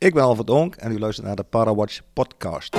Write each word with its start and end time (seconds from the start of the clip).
Ik 0.00 0.14
ben 0.14 0.22
Alfred 0.22 0.50
Onk 0.50 0.74
en 0.74 0.92
u 0.92 0.98
luistert 0.98 1.26
naar 1.26 1.36
de 1.36 1.42
Parawatch 1.42 2.00
podcast. 2.12 2.76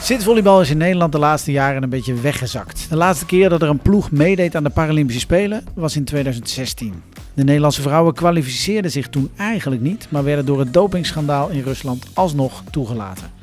Zitvolleybal 0.00 0.60
is 0.60 0.70
in 0.70 0.76
Nederland 0.76 1.12
de 1.12 1.18
laatste 1.18 1.52
jaren 1.52 1.82
een 1.82 1.88
beetje 1.88 2.14
weggezakt. 2.14 2.86
De 2.88 2.96
laatste 2.96 3.26
keer 3.26 3.48
dat 3.48 3.62
er 3.62 3.68
een 3.68 3.78
ploeg 3.78 4.10
meedeed 4.10 4.56
aan 4.56 4.64
de 4.64 4.70
Paralympische 4.70 5.20
Spelen 5.20 5.64
was 5.74 5.96
in 5.96 6.04
2016. 6.04 7.02
De 7.34 7.44
Nederlandse 7.44 7.82
vrouwen 7.82 8.14
kwalificeerden 8.14 8.90
zich 8.90 9.08
toen 9.08 9.30
eigenlijk 9.36 9.82
niet, 9.82 10.06
maar 10.10 10.24
werden 10.24 10.46
door 10.46 10.58
het 10.58 10.72
dopingschandaal 10.72 11.48
in 11.48 11.62
Rusland 11.62 12.06
alsnog 12.14 12.62
toegelaten. 12.70 13.37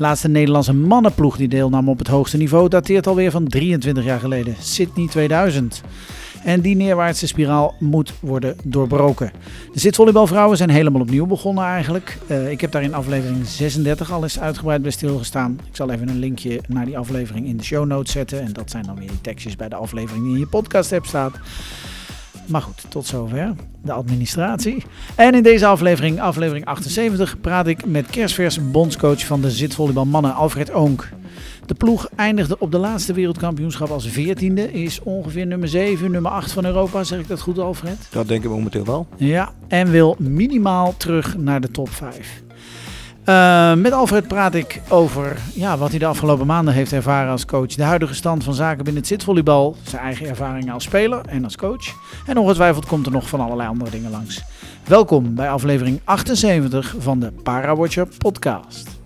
De 0.00 0.06
laatste 0.06 0.28
Nederlandse 0.28 0.74
mannenploeg 0.74 1.36
die 1.36 1.48
deelnam 1.48 1.88
op 1.88 1.98
het 1.98 2.08
hoogste 2.08 2.36
niveau 2.36 2.68
dateert 2.68 3.06
alweer 3.06 3.30
van 3.30 3.48
23 3.48 4.04
jaar 4.04 4.20
geleden, 4.20 4.54
Sydney 4.58 5.08
2000. 5.08 5.82
En 6.44 6.60
die 6.60 6.76
neerwaartse 6.76 7.26
spiraal 7.26 7.74
moet 7.78 8.12
worden 8.20 8.56
doorbroken. 8.64 9.32
De 9.72 9.80
zitvolleybalvrouwen 9.80 10.56
zijn 10.56 10.70
helemaal 10.70 11.00
opnieuw 11.00 11.26
begonnen 11.26 11.64
eigenlijk. 11.64 12.18
Uh, 12.30 12.50
ik 12.50 12.60
heb 12.60 12.72
daar 12.72 12.82
in 12.82 12.94
aflevering 12.94 13.46
36 13.46 14.12
al 14.12 14.22
eens 14.22 14.40
uitgebreid 14.40 14.82
bij 14.82 14.90
stilgestaan. 14.90 15.58
Ik 15.68 15.76
zal 15.76 15.90
even 15.90 16.08
een 16.08 16.18
linkje 16.18 16.60
naar 16.68 16.84
die 16.84 16.98
aflevering 16.98 17.46
in 17.46 17.56
de 17.56 17.64
show 17.64 17.86
notes 17.86 18.12
zetten. 18.12 18.40
En 18.40 18.52
dat 18.52 18.70
zijn 18.70 18.84
dan 18.84 18.98
weer 18.98 19.08
die 19.08 19.20
tekstjes 19.20 19.56
bij 19.56 19.68
de 19.68 19.74
aflevering 19.74 20.24
die 20.24 20.32
in 20.32 20.40
je 20.40 20.46
podcast 20.46 20.90
hebt 20.90 21.06
staat. 21.06 21.38
Maar 22.50 22.62
goed, 22.62 22.84
tot 22.88 23.06
zover 23.06 23.54
de 23.82 23.92
administratie. 23.92 24.84
En 25.14 25.34
in 25.34 25.42
deze 25.42 25.66
aflevering, 25.66 26.20
aflevering 26.20 26.64
78, 26.64 27.40
praat 27.40 27.66
ik 27.66 27.86
met 27.86 28.06
kerstvers 28.06 28.70
bondscoach 28.70 29.26
van 29.26 29.40
de 29.40 29.50
zitvolleybal 29.50 30.04
mannen 30.04 30.34
Alfred 30.34 30.72
Oonk. 30.72 31.08
De 31.66 31.74
ploeg 31.74 32.08
eindigde 32.16 32.58
op 32.58 32.72
de 32.72 32.78
laatste 32.78 33.12
wereldkampioenschap 33.12 33.90
als 33.90 34.08
14e. 34.08 34.72
Is 34.72 35.00
ongeveer 35.02 35.46
nummer 35.46 35.68
7, 35.68 36.10
nummer 36.10 36.30
8 36.30 36.52
van 36.52 36.64
Europa. 36.64 37.04
Zeg 37.04 37.18
ik 37.18 37.28
dat 37.28 37.40
goed, 37.40 37.58
Alfred? 37.58 38.08
Dat 38.10 38.28
denk 38.28 38.44
ik 38.44 38.50
momenteel 38.50 38.84
wel. 38.84 39.06
Ja, 39.16 39.52
en 39.68 39.90
wil 39.90 40.16
minimaal 40.18 40.94
terug 40.96 41.36
naar 41.36 41.60
de 41.60 41.70
top 41.70 41.90
5. 41.90 42.42
Uh, 43.30 43.74
met 43.74 43.92
Alfred 43.92 44.28
praat 44.28 44.54
ik 44.54 44.80
over 44.88 45.38
ja, 45.54 45.78
wat 45.78 45.90
hij 45.90 45.98
de 45.98 46.06
afgelopen 46.06 46.46
maanden 46.46 46.74
heeft 46.74 46.92
ervaren 46.92 47.30
als 47.30 47.44
coach. 47.44 47.74
De 47.74 47.82
huidige 47.82 48.14
stand 48.14 48.44
van 48.44 48.54
zaken 48.54 48.84
binnen 48.84 49.02
het 49.02 49.06
zitvolleybal. 49.06 49.76
Zijn 49.82 50.02
eigen 50.02 50.28
ervaringen 50.28 50.74
als 50.74 50.84
speler 50.84 51.20
en 51.26 51.44
als 51.44 51.56
coach. 51.56 51.94
En 52.26 52.38
ongetwijfeld 52.38 52.86
komt 52.86 53.06
er 53.06 53.12
nog 53.12 53.28
van 53.28 53.40
allerlei 53.40 53.68
andere 53.68 53.90
dingen 53.90 54.10
langs. 54.10 54.42
Welkom 54.84 55.34
bij 55.34 55.50
aflevering 55.50 56.00
78 56.04 56.94
van 56.98 57.20
de 57.20 57.32
Parawatcher 57.42 58.08
podcast. 58.18 58.99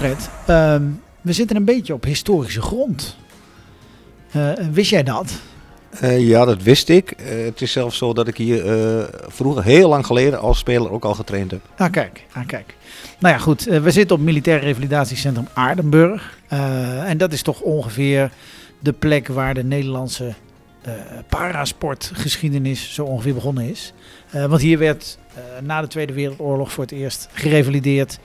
Uh, 0.00 0.76
we 1.20 1.32
zitten 1.32 1.56
een 1.56 1.64
beetje 1.64 1.94
op 1.94 2.04
historische 2.04 2.62
grond. 2.62 3.16
Uh, 4.36 4.52
wist 4.72 4.90
jij 4.90 5.02
dat? 5.02 5.40
Uh, 6.02 6.28
ja, 6.28 6.44
dat 6.44 6.62
wist 6.62 6.88
ik. 6.88 7.14
Uh, 7.20 7.44
het 7.44 7.60
is 7.60 7.72
zelfs 7.72 7.98
zo 7.98 8.12
dat 8.12 8.28
ik 8.28 8.36
hier 8.36 8.62
vroeger, 9.28 9.64
heel 9.64 9.88
lang 9.88 10.06
geleden, 10.06 10.40
als 10.40 10.58
speler 10.58 10.90
ook 10.90 11.04
al 11.04 11.14
getraind 11.14 11.50
heb. 11.50 11.60
Ah, 11.76 11.92
kijk. 11.92 12.26
Ah, 12.32 12.46
kijk. 12.46 12.74
Nou 13.18 13.34
ja, 13.34 13.40
goed. 13.40 13.64
we 13.64 13.90
zitten 13.90 14.16
op 14.16 14.22
Militair 14.22 14.60
Revalidatiecentrum 14.60 15.48
Aardenburg. 15.52 16.38
en 17.04 17.18
dat 17.18 17.32
is 17.32 17.42
toch 17.42 17.60
ongeveer 17.60 18.30
de 18.78 18.92
plek 18.92 19.28
waar 19.28 19.54
de 19.54 19.64
Nederlandse 19.64 20.34
parasportgeschiedenis 21.28 22.94
zo 22.94 23.04
ongeveer 23.04 23.34
begonnen 23.34 23.70
is. 23.70 23.92
want 24.30 24.60
hier 24.60 24.78
werd 24.78 25.18
na 25.60 25.80
de 25.80 25.86
Tweede 25.86 26.12
Wereldoorlog 26.12 26.72
voor 26.72 26.84
het 26.84 26.92
eerst 26.92 27.28
gerevalideerd. 27.32 28.18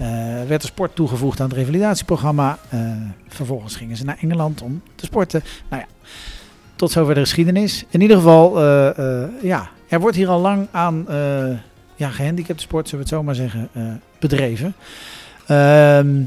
Uh, 0.00 0.06
werd 0.48 0.60
de 0.60 0.66
sport 0.66 0.94
toegevoegd 0.94 1.40
aan 1.40 1.48
het 1.48 1.56
revalidatieprogramma. 1.56 2.58
Uh, 2.74 2.80
vervolgens 3.28 3.76
gingen 3.76 3.96
ze 3.96 4.04
naar 4.04 4.18
Engeland 4.20 4.62
om 4.62 4.82
te 4.94 5.04
sporten. 5.04 5.42
Nou 5.68 5.82
ja, 5.82 6.08
tot 6.76 6.90
zover 6.90 7.14
de 7.14 7.20
geschiedenis. 7.20 7.84
In 7.88 8.00
ieder 8.00 8.16
geval, 8.16 8.62
uh, 8.62 9.24
ja, 9.42 9.70
er 9.88 10.00
wordt 10.00 10.16
hier 10.16 10.28
al 10.28 10.40
lang 10.40 10.66
aan 10.70 11.06
ja, 11.96 12.10
gehandicapte 12.10 12.62
sport, 12.62 12.88
zullen 12.88 13.04
we 13.04 13.10
het 13.10 13.18
zo 13.18 13.24
maar 13.24 13.34
zeggen, 13.34 13.70
bedreven. 14.18 14.74
Ehm, 15.46 16.22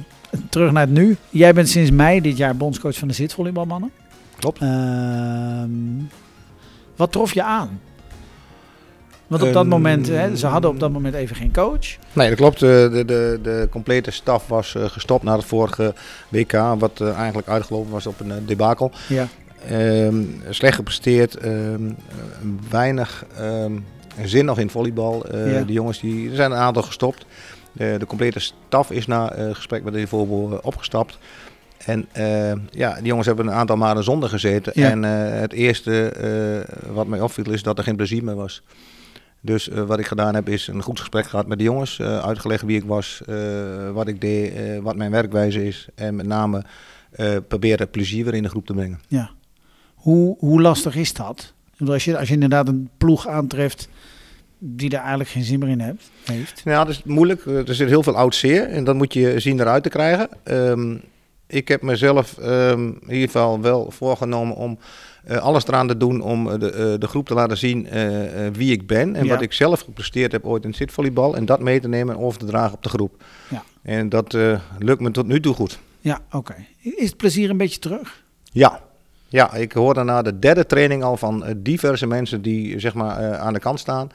terug 0.50 0.72
naar 0.72 0.86
het 0.86 0.94
nu. 0.94 1.18
Jij 1.30 1.54
bent 1.54 1.70
sinds 1.70 1.92
mei 1.92 2.22
dit 2.22 2.38
jaar 2.38 2.56
bondscoach 2.58 2.98
van 2.98 3.08
de 3.08 3.14
zitvolleybalmannen. 3.14 3.92
Klopt. 4.40 4.62
Ehm, 4.62 5.70
wat 6.96 7.12
trof 7.12 7.34
je 7.34 7.44
aan? 7.44 7.80
Want 9.32 9.44
op 9.44 9.54
dat 9.54 9.66
moment, 9.66 10.08
hè, 10.08 10.36
ze 10.36 10.48
hadden 10.48 10.70
op 10.70 10.80
dat 10.80 10.92
moment 10.92 11.14
even 11.14 11.36
geen 11.36 11.54
coach. 11.54 11.98
Nee, 12.14 12.30
dat 12.30 12.38
klopt. 12.38 12.60
De, 12.60 13.04
de, 13.06 13.40
de 13.44 13.68
complete 13.70 14.12
staf 14.12 14.48
was 14.48 14.74
uh, 14.74 14.86
gestopt 14.86 15.24
na 15.24 15.36
het 15.36 15.46
vorige 15.46 15.94
WK, 16.30 16.52
wat 16.78 17.00
uh, 17.02 17.18
eigenlijk 17.18 17.48
uitgelopen 17.48 17.92
was 17.92 18.08
op 18.08 18.20
een 18.20 18.28
uh, 18.28 18.34
debakel. 18.46 18.92
Ja. 19.08 19.28
Um, 19.72 20.42
slecht 20.50 20.76
gepresteerd, 20.76 21.46
um, 21.46 21.98
weinig 22.70 23.26
zin 24.24 24.46
nog 24.46 24.60
in 24.60 24.70
volleybal. 24.70 25.26
Ja. 25.38 25.62
De 25.62 25.74
jongens 25.74 26.00
die, 26.00 26.30
er 26.30 26.36
zijn 26.36 26.52
een 26.52 26.58
aantal 26.58 26.84
gestopt. 26.84 27.26
de 27.74 28.06
complete 28.08 28.40
staf 28.40 28.92
is 28.92 29.08
na 29.08 29.34
gesprek 29.52 29.84
met 29.84 29.94
de 29.94 30.08
voorbeeld 30.08 30.62
opgestapt. 30.62 31.18
En 31.86 32.08
uh, 32.18 32.52
ja, 32.70 32.96
die 32.96 33.06
jongens 33.06 33.28
hebben 33.28 33.48
een 33.48 33.54
aantal 33.54 33.76
maanden 33.76 34.04
zonder 34.04 34.30
gezeten. 34.30 34.72
Ja. 34.76 34.90
En 34.90 35.04
uh, 35.04 35.40
het 35.40 35.54
eerste 35.54 36.14
uh, 36.24 36.94
wat 36.94 37.08
mij 37.08 37.22
opviel 37.22 37.52
is 37.52 37.64
dat 37.64 37.78
er 37.78 37.84
geen 37.84 37.96
plezier 37.96 38.24
meer 38.24 38.36
was. 38.36 38.62
Dus 39.42 39.70
uh, 39.70 39.84
wat 39.84 40.00
ik 40.00 40.06
gedaan 40.06 40.36
heb 40.36 40.50
is 40.50 40.68
een 40.68 40.82
goed 40.82 41.00
gesprek 41.00 41.26
gehad 41.26 41.48
met 41.48 41.58
de 41.58 41.64
jongens. 41.64 42.00
Uh, 42.00 42.20
uitgelegd 42.20 42.64
wie 42.64 42.78
ik 42.78 42.84
was, 42.84 43.22
uh, 43.30 43.92
wat 43.92 44.08
ik 44.08 44.22
deed, 44.22 44.54
wat 44.82 44.96
mijn 44.96 45.12
werkwijze 45.12 45.68
is. 45.68 45.88
En 45.96 46.16
met 46.16 46.26
name 46.26 46.64
proberen 47.48 47.90
plezier 47.90 48.24
weer 48.24 48.34
in 48.34 48.44
de 48.44 48.50
groep 48.50 48.66
te 48.66 48.74
brengen. 48.74 49.00
Ja. 49.08 49.32
Hoe, 49.96 50.36
hoe 50.40 50.62
lastig 50.62 50.96
is 50.96 51.14
dat? 51.14 51.54
Als 51.86 52.06
je, 52.06 52.18
als 52.18 52.28
je 52.28 52.34
inderdaad 52.34 52.68
een 52.68 52.90
ploeg 52.98 53.28
aantreft 53.28 53.88
die 54.58 54.90
er 54.90 55.00
eigenlijk 55.00 55.30
geen 55.30 55.44
zin 55.44 55.60
meer 55.60 55.70
in 55.70 55.80
hebt, 55.80 56.12
heeft. 56.24 56.62
Ja, 56.64 56.84
dat 56.84 56.94
is 56.94 57.04
moeilijk. 57.04 57.46
Er 57.46 57.76
zit 57.76 57.88
heel 57.88 58.04
veel 58.04 58.16
oud 58.16 58.36
zeer 58.36 58.68
en 58.68 58.84
dat 58.84 58.96
moet 58.96 59.14
je 59.14 59.40
zien 59.40 59.60
eruit 59.60 59.84
te 59.84 59.90
krijgen. 59.90 60.30
Um, 60.44 61.02
ik 61.48 61.68
heb 61.68 61.82
mezelf 61.82 62.38
um, 62.38 62.88
in 62.88 63.14
ieder 63.14 63.30
geval 63.30 63.62
wel 63.62 63.92
voorgenomen 63.92 64.56
om 64.56 64.78
uh, 65.30 65.38
alles 65.38 65.68
eraan 65.68 65.88
te 65.88 65.98
doen 65.98 66.22
om 66.22 66.60
de, 66.60 66.94
uh, 66.94 67.00
de 67.00 67.08
groep 67.08 67.28
te 67.28 67.34
laten 67.34 67.58
zien 67.58 67.88
uh, 67.98 68.48
wie 68.54 68.72
ik 68.72 68.88
ben 68.88 69.16
en 69.16 69.26
ja. 69.26 69.30
wat 69.30 69.42
ik 69.42 69.54
zelf 69.54 69.82
gepresteerd 69.82 70.32
heb 70.32 70.46
ooit 70.46 70.64
in 70.64 70.74
zitvolleybal. 70.74 71.36
En 71.36 71.46
dat 71.46 71.60
mee 71.60 71.80
te 71.80 71.88
nemen 71.88 72.16
en 72.16 72.22
over 72.22 72.40
te 72.40 72.46
dragen 72.46 72.74
op 72.74 72.84
de 72.84 72.90
groep. 72.90 73.24
Ja. 73.48 73.64
En 73.82 74.10
dat 74.10 74.34
lukt 74.80 75.02
me 75.02 75.12
tot 75.12 75.28
nu 75.28 75.40
toe 75.40 75.54
goed. 75.54 75.80
Ja, 76.00 76.20
oké. 76.26 76.38
Okay. 76.38 76.68
Is 76.80 77.08
het 77.08 77.18
plezier 77.18 77.50
een 77.50 77.58
beetje 77.58 77.80
terug? 77.80 78.24
Ja. 78.52 78.80
Ja, 79.28 79.54
ik 79.54 79.72
hoorde 79.72 80.04
na 80.04 80.22
de 80.22 80.40
derde 80.40 80.66
training 80.66 81.04
al 81.04 81.18
van 81.18 81.46
diverse 81.58 82.08
mensen 82.08 82.42
die 82.42 82.80
zeg 82.80 82.94
maar 82.94 83.38
aan 83.38 83.54
de 83.54 83.60
kant 83.60 83.80
staan. 83.80 84.10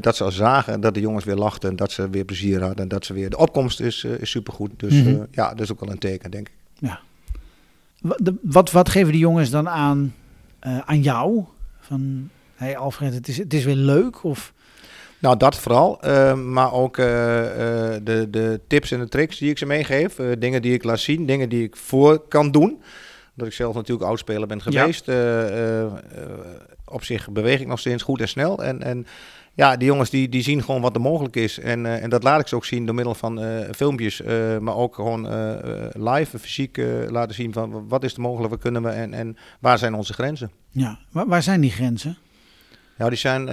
dat 0.00 0.16
ze 0.16 0.24
al 0.24 0.30
zagen 0.30 0.80
dat 0.80 0.94
de 0.94 1.00
jongens 1.00 1.24
weer 1.24 1.36
lachten, 1.36 1.76
dat 1.76 1.90
ze 1.90 2.10
weer 2.10 2.24
plezier 2.24 2.60
hadden 2.60 2.78
en 2.78 2.88
dat 2.88 3.04
ze 3.04 3.12
weer... 3.12 3.30
De 3.30 3.38
opkomst 3.38 3.80
is, 3.80 4.04
is 4.04 4.30
supergoed. 4.30 4.70
Dus 4.76 4.92
mm 4.92 5.02
-hmm. 5.02 5.26
ja, 5.30 5.48
dat 5.48 5.60
is 5.60 5.72
ook 5.72 5.80
wel 5.80 5.90
een 5.90 5.98
teken, 5.98 6.30
denk 6.30 6.48
ik. 6.48 6.54
Ja. 6.78 7.00
Wat, 8.42 8.70
wat 8.70 8.88
geven 8.88 9.12
die 9.12 9.20
jongens 9.20 9.50
dan 9.50 9.68
aan, 9.68 10.14
uh, 10.66 10.78
aan 10.78 11.00
jou? 11.02 11.44
Van, 11.80 12.30
hey 12.54 12.76
Alfred, 12.76 13.14
het 13.14 13.28
is, 13.28 13.38
het 13.38 13.54
is 13.54 13.64
weer 13.64 13.74
leuk? 13.74 14.24
Of... 14.24 14.52
Nou, 15.18 15.36
dat 15.36 15.56
vooral. 15.56 15.98
Uh, 16.04 16.34
maar 16.34 16.72
ook 16.72 16.96
uh, 16.96 17.06
de, 17.06 18.26
de 18.30 18.60
tips 18.66 18.90
en 18.90 18.98
de 18.98 19.08
tricks 19.08 19.38
die 19.38 19.50
ik 19.50 19.58
ze 19.58 19.66
meegeef. 19.66 20.16
dingen 20.38 20.62
die 20.62 20.74
ik 20.74 20.84
laat 20.84 20.98
zien, 21.00 21.26
dingen 21.26 21.48
die 21.48 21.62
ik 21.62 21.76
voor 21.76 22.28
kan 22.28 22.50
doen. 22.50 22.82
Dat 23.34 23.46
ik 23.46 23.52
zelf 23.52 23.74
natuurlijk 23.74 24.08
oudspeler 24.08 24.46
ben 24.46 24.62
geweest. 24.62 25.06
Ja. 25.06 26.02
op 26.84 27.04
zich 27.04 27.30
beweeg 27.30 27.60
ik 27.60 27.66
nog 27.66 27.78
steeds 27.78 28.02
goed 28.02 28.20
en 28.20 28.28
snel. 28.28 28.62
En, 28.62 28.82
en 28.82 29.06
ja, 29.58 29.76
die 29.76 29.86
jongens 29.86 30.10
die, 30.10 30.28
die 30.28 30.42
zien 30.42 30.62
gewoon 30.62 30.80
wat 30.80 30.94
er 30.94 31.00
mogelijk 31.00 31.36
is. 31.36 31.58
En, 31.58 31.84
uh, 31.84 32.02
en 32.02 32.10
dat 32.10 32.22
laat 32.22 32.40
ik 32.40 32.46
ze 32.46 32.54
ook 32.54 32.64
zien 32.64 32.86
door 32.86 32.94
middel 32.94 33.14
van 33.14 33.44
uh, 33.44 33.58
filmpjes, 33.74 34.20
uh, 34.20 34.58
maar 34.58 34.74
ook 34.74 34.94
gewoon 34.94 35.20
live, 35.92 36.38
fysiek 36.38 36.80
laten 37.08 37.34
zien 37.34 37.52
van 37.52 37.88
wat 37.88 38.04
is 38.04 38.14
er 38.14 38.20
mogelijk, 38.20 38.50
wat 38.50 38.60
kunnen 38.60 38.82
we 38.82 38.88
en, 38.88 39.14
en 39.14 39.36
waar 39.60 39.78
zijn 39.78 39.94
onze 39.94 40.12
grenzen. 40.12 40.50
Ja, 40.70 40.98
waar, 41.10 41.26
waar 41.26 41.42
zijn 41.42 41.60
die 41.60 41.70
grenzen? 41.70 42.16
Ja, 42.98 43.08
die 43.08 43.18
zijn 43.18 43.48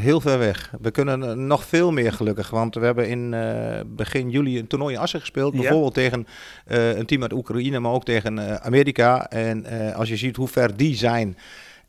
heel 0.00 0.20
ver 0.20 0.38
weg. 0.38 0.72
We 0.80 0.90
kunnen 0.90 1.46
nog 1.46 1.64
veel 1.64 1.92
meer 1.92 2.12
gelukkig. 2.12 2.50
Want 2.50 2.74
we 2.74 2.84
hebben 2.84 3.08
in 3.08 3.34
begin 3.96 4.30
juli 4.30 4.58
een 4.58 4.66
toernooi 4.66 4.94
in 4.94 5.00
Assen 5.00 5.20
gespeeld. 5.20 5.54
Bijvoorbeeld 5.54 5.94
tegen 5.94 6.26
een 6.66 7.06
team 7.06 7.22
uit 7.22 7.32
Oekraïne, 7.32 7.78
maar 7.78 7.92
ook 7.92 8.04
tegen 8.04 8.62
Amerika. 8.62 9.30
En 9.30 9.66
als 9.94 10.08
je 10.08 10.16
ziet 10.16 10.36
hoe 10.36 10.48
ver 10.48 10.76
die 10.76 10.96
zijn 10.96 11.36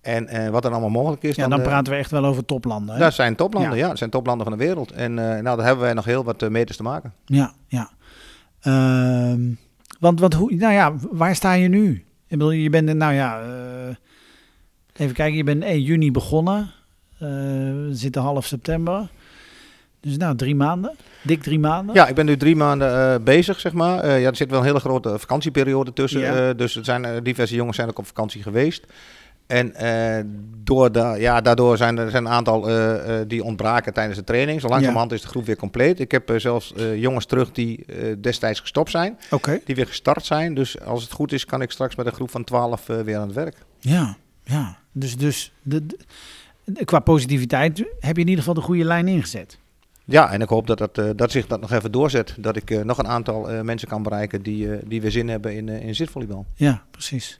en 0.05 0.35
uh, 0.35 0.49
wat 0.49 0.65
er 0.65 0.71
allemaal 0.71 0.89
mogelijk 0.89 1.23
is. 1.23 1.35
Ja, 1.35 1.41
dan, 1.41 1.49
dan 1.49 1.59
eh, 1.59 1.65
praten 1.65 1.93
we 1.93 1.99
echt 1.99 2.11
wel 2.11 2.25
over 2.25 2.45
toplanden. 2.45 2.95
Hè? 2.95 3.01
Dat 3.01 3.13
zijn 3.13 3.35
toplanden, 3.35 3.77
ja. 3.77 3.87
Dat 3.87 3.97
zijn 3.97 4.09
toplanden 4.09 4.47
van 4.47 4.57
de 4.57 4.65
wereld. 4.65 4.91
En 4.91 5.11
uh, 5.11 5.17
nou, 5.17 5.43
daar 5.43 5.65
hebben 5.65 5.83
wij 5.83 5.93
nog 5.93 6.05
heel 6.05 6.23
wat 6.23 6.49
meters 6.49 6.77
te 6.77 6.83
maken. 6.83 7.13
Ja, 7.25 7.53
ja. 7.67 7.89
Ehm, 8.61 9.41
want, 9.99 10.19
want 10.19 10.33
hoe, 10.33 10.55
nou 10.55 10.73
ja, 10.73 10.93
waar 11.11 11.35
sta 11.35 11.53
je 11.53 11.67
nu? 11.67 11.91
Ik 12.27 12.37
bedoel, 12.37 12.51
je 12.51 12.69
bent, 12.69 12.93
nou 12.93 13.13
ja, 13.13 13.41
even 14.93 15.15
kijken, 15.15 15.37
je 15.37 15.43
bent 15.43 15.63
1 15.63 15.81
juni 15.81 16.11
begonnen. 16.11 16.71
we 17.17 17.89
zitten 17.91 18.21
half 18.21 18.45
september. 18.45 19.09
Dus 19.99 20.17
nou, 20.17 20.35
drie 20.35 20.55
maanden. 20.55 20.95
Dik 21.21 21.43
drie 21.43 21.59
maanden. 21.59 21.95
Ja, 21.95 22.07
ik 22.07 22.15
ben 22.15 22.25
nu 22.25 22.37
drie 22.37 22.55
maanden 22.55 23.23
bezig, 23.23 23.59
zeg 23.59 23.73
maar. 23.73 24.19
ja, 24.19 24.29
er 24.29 24.35
zit 24.35 24.49
wel 24.49 24.59
een 24.59 24.65
hele 24.65 24.79
grote 24.79 25.19
vakantieperiode 25.19 25.93
tussen. 25.93 26.19
Ja. 26.19 26.53
dus 26.53 26.75
er 26.75 26.85
zijn, 26.85 27.23
diverse 27.23 27.55
jongens 27.55 27.75
zijn 27.75 27.89
ook 27.89 27.99
op 27.99 28.07
vakantie 28.07 28.41
geweest. 28.41 28.85
En 29.47 29.73
uh, 29.81 30.19
door 30.63 30.91
da 30.91 31.15
ja, 31.15 31.41
daardoor 31.41 31.77
zijn 31.77 31.97
er 31.97 32.09
zijn 32.09 32.25
een 32.25 32.31
aantal 32.31 32.69
uh, 32.69 33.19
die 33.27 33.43
ontbraken 33.43 33.93
tijdens 33.93 34.17
de 34.17 34.23
training. 34.23 34.61
Zo 34.61 34.67
langzamerhand 34.67 35.11
is 35.11 35.21
de 35.21 35.27
groep 35.27 35.45
weer 35.45 35.55
compleet. 35.55 35.99
Ik 35.99 36.11
heb 36.11 36.33
zelfs 36.37 36.73
jongens 36.95 37.25
terug 37.25 37.51
die 37.51 37.85
destijds 38.19 38.59
gestopt 38.59 38.91
zijn. 38.91 39.17
Okay. 39.31 39.61
Die 39.65 39.75
weer 39.75 39.87
gestart 39.87 40.25
zijn. 40.25 40.53
Dus 40.53 40.81
als 40.81 41.03
het 41.03 41.11
goed 41.11 41.31
is, 41.31 41.45
kan 41.45 41.61
ik 41.61 41.71
straks 41.71 41.95
met 41.95 42.05
een 42.05 42.13
groep 42.13 42.31
van 42.31 42.43
12 42.43 42.85
weer 42.85 43.17
aan 43.17 43.27
het 43.27 43.35
werk. 43.35 43.57
Ja, 43.79 44.17
ja. 44.43 44.77
Dus, 44.91 45.17
dus 45.17 45.53
de, 45.61 45.85
de, 46.63 46.85
qua 46.85 46.99
positiviteit 46.99 47.77
heb 47.99 48.15
je 48.15 48.21
in 48.21 48.27
ieder 48.27 48.37
geval 48.37 48.53
de 48.53 48.61
goede 48.61 48.83
lijn 48.83 49.07
ingezet. 49.07 49.57
Ja, 50.05 50.31
en 50.31 50.41
ik 50.41 50.49
hoop 50.49 50.67
dat, 50.67 50.77
dat, 50.77 51.17
dat 51.17 51.31
zich 51.31 51.47
dat 51.47 51.61
nog 51.61 51.71
even 51.71 51.91
doorzet. 51.91 52.35
Dat 52.37 52.55
ik 52.55 52.83
nog 52.83 52.97
een 52.97 53.07
aantal 53.07 53.63
mensen 53.63 53.87
kan 53.87 54.03
bereiken 54.03 54.41
die, 54.41 54.87
die 54.87 55.01
weer 55.01 55.11
zin 55.11 55.29
hebben 55.29 55.55
in, 55.55 55.69
in 55.69 55.95
zitvolleybal. 55.95 56.45
Ja, 56.55 56.83
precies. 56.91 57.39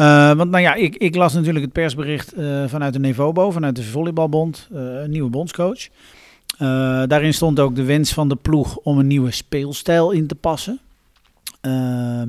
Uh, 0.00 0.32
want 0.32 0.50
nou 0.50 0.62
ja, 0.62 0.74
ik, 0.74 0.96
ik, 0.96 1.14
las 1.14 1.34
natuurlijk 1.34 1.64
het 1.64 1.72
persbericht 1.72 2.38
uh, 2.38 2.64
vanuit 2.68 2.92
de 2.92 2.98
Nevobo, 2.98 3.50
vanuit 3.50 3.76
de 3.76 3.82
Volleybalbond, 3.82 4.68
uh, 4.72 4.78
een 4.80 5.10
nieuwe 5.10 5.30
bondscoach. 5.30 5.88
daarin 7.06 7.34
stond 7.34 7.60
ook 7.60 7.74
de 7.74 7.84
wens 7.84 8.12
van 8.12 8.28
de 8.28 8.36
ploeg 8.36 8.76
om 8.76 8.98
een 8.98 9.06
nieuwe 9.06 9.30
speelstijl 9.30 10.10
in 10.10 10.26
te 10.26 10.34
passen. 10.34 10.80
Ehm, 11.60 12.28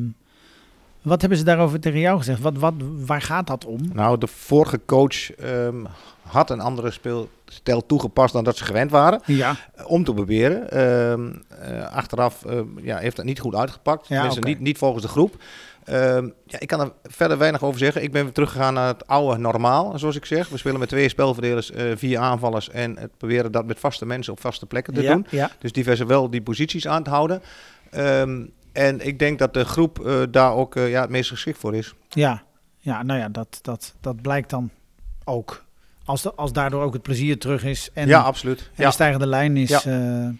wat 1.02 1.20
hebben 1.20 1.40
ze 1.40 1.44
daarover 1.44 1.80
tegen 1.80 2.00
jou 2.00 2.18
gezegd? 2.18 2.42
Wat, 2.42 2.58
wat, 2.58 2.74
waar 3.06 3.22
gaat 3.22 3.48
dat 3.48 3.66
om? 3.66 3.80
Nou, 3.94 4.18
de 4.18 4.28
vorige 4.28 4.80
coach 4.86 5.40
um, 5.44 5.88
had 6.22 6.50
een 6.50 6.60
andere 6.60 6.92
speelstijl 6.92 7.86
toegepast 7.86 8.34
dan 8.34 8.44
dat 8.44 8.58
ze 8.58 8.64
gewend 8.64 8.92
waren. 8.92 9.22
Ja. 9.26 9.56
Om 9.86 10.04
te 10.04 10.14
proberen. 10.14 10.68
Uh, 11.70 11.92
achteraf 11.92 12.46
ja, 12.82 12.98
heeft 12.98 13.16
dat 13.16 13.26
niet 13.26 13.40
goed 13.40 13.56
uitgepakt. 13.56 14.08
Ja, 14.08 14.26
okay. 14.26 14.38
niet, 14.40 14.60
niet 14.60 14.78
volgens 14.78 15.04
de 15.04 15.10
groep. 15.10 15.36
Uh, 15.92 16.30
ja, 16.46 16.60
ik 16.60 16.68
kan 16.68 16.80
er 16.80 16.92
verder 17.04 17.38
weinig 17.38 17.64
over 17.64 17.80
zeggen. 17.80 18.04
Ik 18.04 18.12
ben 18.12 18.24
weer 18.24 18.34
teruggegaan 18.34 18.74
naar 18.74 18.88
het 18.88 19.08
oude 19.08 19.38
normaal, 19.38 20.00
zoals 20.00 20.16
ik 20.16 20.26
zeg. 20.26 20.50
We 20.50 20.58
spelen 20.58 20.80
met 20.80 20.90
twee 20.90 21.10
spelverdelers, 21.10 21.72
uh, 21.72 21.92
vier 21.96 22.20
aanvallers 22.20 22.70
en 22.70 22.98
het 22.98 23.18
proberen 23.18 23.52
dat 23.52 23.66
met 23.66 23.80
vaste 23.80 24.06
mensen 24.06 24.34
op 24.34 24.40
vaste 24.40 24.66
plekken 24.66 24.94
te 24.94 25.02
ja, 25.02 25.14
doen. 25.14 25.26
Ja. 25.30 25.52
Dus 25.60 25.72
diverse 25.72 26.06
wel 26.06 26.30
die 26.30 26.42
posities 26.42 26.88
aan 26.88 27.04
te 27.04 27.10
houden. 27.10 27.42
Um, 27.96 28.52
en 28.72 29.08
ik 29.08 29.20
denk 29.20 29.40
dat 29.40 29.54
de 29.54 29.66
groep 29.66 30.00
uh, 30.00 30.22
daar 30.32 30.54
ook 30.54 30.76
uh, 30.76 30.90
ja, 30.90 31.02
het 31.02 31.10
meest 31.10 31.30
geschikt 31.30 31.58
voor 31.58 31.76
is. 31.76 31.94
Ja, 32.10 32.44
ja 32.80 33.04
nou 33.04 33.20
ja, 33.20 33.30
dat, 33.30 33.60
dat, 33.62 33.96
dat 34.02 34.22
blijkt 34.22 34.50
dan 34.50 34.70
ook. 35.24 35.64
Als, 36.06 36.22
de, 36.22 36.34
als 36.34 36.54
daardoor 36.54 36.84
ook 36.84 36.94
het 36.94 37.02
plezier 37.02 37.38
terug 37.38 37.64
is. 37.64 37.90
En, 37.94 38.08
ja, 38.08 38.22
absoluut. 38.22 38.60
En 38.60 38.66
ja. 38.76 38.86
de 38.86 38.94
stijgende 38.94 39.28
lijn 39.28 39.58
is. 39.58 39.70
Ja. 39.84 40.34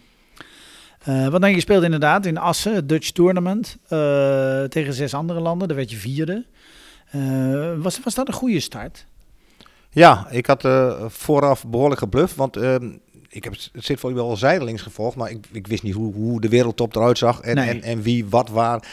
Uh, 1.08 1.28
want 1.28 1.42
dan 1.42 1.50
je 1.50 1.60
speelt 1.60 1.82
inderdaad 1.82 2.26
in 2.26 2.38
Assen, 2.38 2.74
het 2.74 2.88
Dutch 2.88 3.10
Tournament, 3.10 3.76
uh, 3.82 4.62
tegen 4.64 4.92
zes 4.92 5.14
andere 5.14 5.40
landen. 5.40 5.68
Daar 5.68 5.76
werd 5.76 5.90
je 5.90 5.96
vierde. 5.96 6.44
Uh, 7.16 7.72
was, 7.76 8.00
was 8.04 8.14
dat 8.14 8.28
een 8.28 8.34
goede 8.34 8.60
start? 8.60 9.06
Ja, 9.90 10.26
ik 10.30 10.46
had 10.46 10.68
vooraf 11.06 11.66
behoorlijk 11.66 12.00
gebluft. 12.00 12.36
Want 12.36 12.56
ehm, 12.56 12.90
ik 13.28 13.44
heb 13.44 13.52
het 13.52 13.84
zit 13.84 14.00
voor 14.00 14.14
wel 14.14 14.36
zijdelings 14.36 14.82
gevolgd. 14.82 15.16
Maar 15.16 15.30
ik, 15.30 15.46
ik 15.52 15.66
wist 15.66 15.82
niet 15.82 15.94
hoe, 15.94 16.14
hoe 16.14 16.40
de 16.40 16.48
wereldtop 16.48 16.96
eruit 16.96 17.18
zag. 17.18 17.40
En, 17.40 17.54
nee. 17.54 17.68
en, 17.68 17.82
en 17.82 18.02
wie 18.02 18.26
wat 18.26 18.48
waar. 18.48 18.88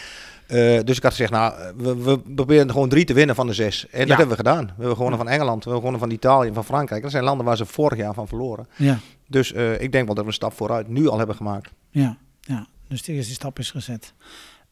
Uh, 0.47 0.79
dus 0.83 0.97
ik 0.97 1.03
had 1.03 1.11
gezegd, 1.11 1.31
nou, 1.31 1.53
we, 1.77 1.95
we 1.95 2.19
proberen 2.19 2.71
gewoon 2.71 2.89
drie 2.89 3.05
te 3.05 3.13
winnen 3.13 3.35
van 3.35 3.47
de 3.47 3.53
zes. 3.53 3.87
En 3.89 4.07
dat 4.07 4.17
hebben 4.17 4.37
we 4.37 4.43
gedaan. 4.43 4.65
We 4.65 4.73
hebben 4.77 4.95
gewonnen 4.95 5.19
van 5.19 5.27
Engeland, 5.27 5.63
we 5.63 5.69
hebben 5.69 5.89
gewonnen 5.89 5.99
van 5.99 6.11
Italië, 6.11 6.53
van 6.53 6.65
Frankrijk. 6.65 7.01
Dat 7.01 7.11
zijn 7.11 7.23
landen 7.23 7.45
waar 7.45 7.57
ze 7.57 7.65
vorig 7.65 7.97
jaar 7.97 8.13
van 8.13 8.27
verloren. 8.27 8.67
Ja. 8.75 8.99
Dus 9.27 9.53
uh, 9.53 9.81
ik 9.81 9.91
denk 9.91 10.05
wel 10.05 10.15
dat 10.15 10.23
we 10.23 10.29
een 10.29 10.35
stap 10.35 10.53
vooruit 10.53 10.87
nu 10.87 11.07
al 11.07 11.17
hebben 11.17 11.35
gemaakt. 11.35 11.71
Ja, 11.89 12.17
ja. 12.41 12.67
dus 12.87 13.03
de 13.03 13.13
eerste 13.13 13.33
stap 13.33 13.59
is 13.59 13.71
gezet. 13.71 14.13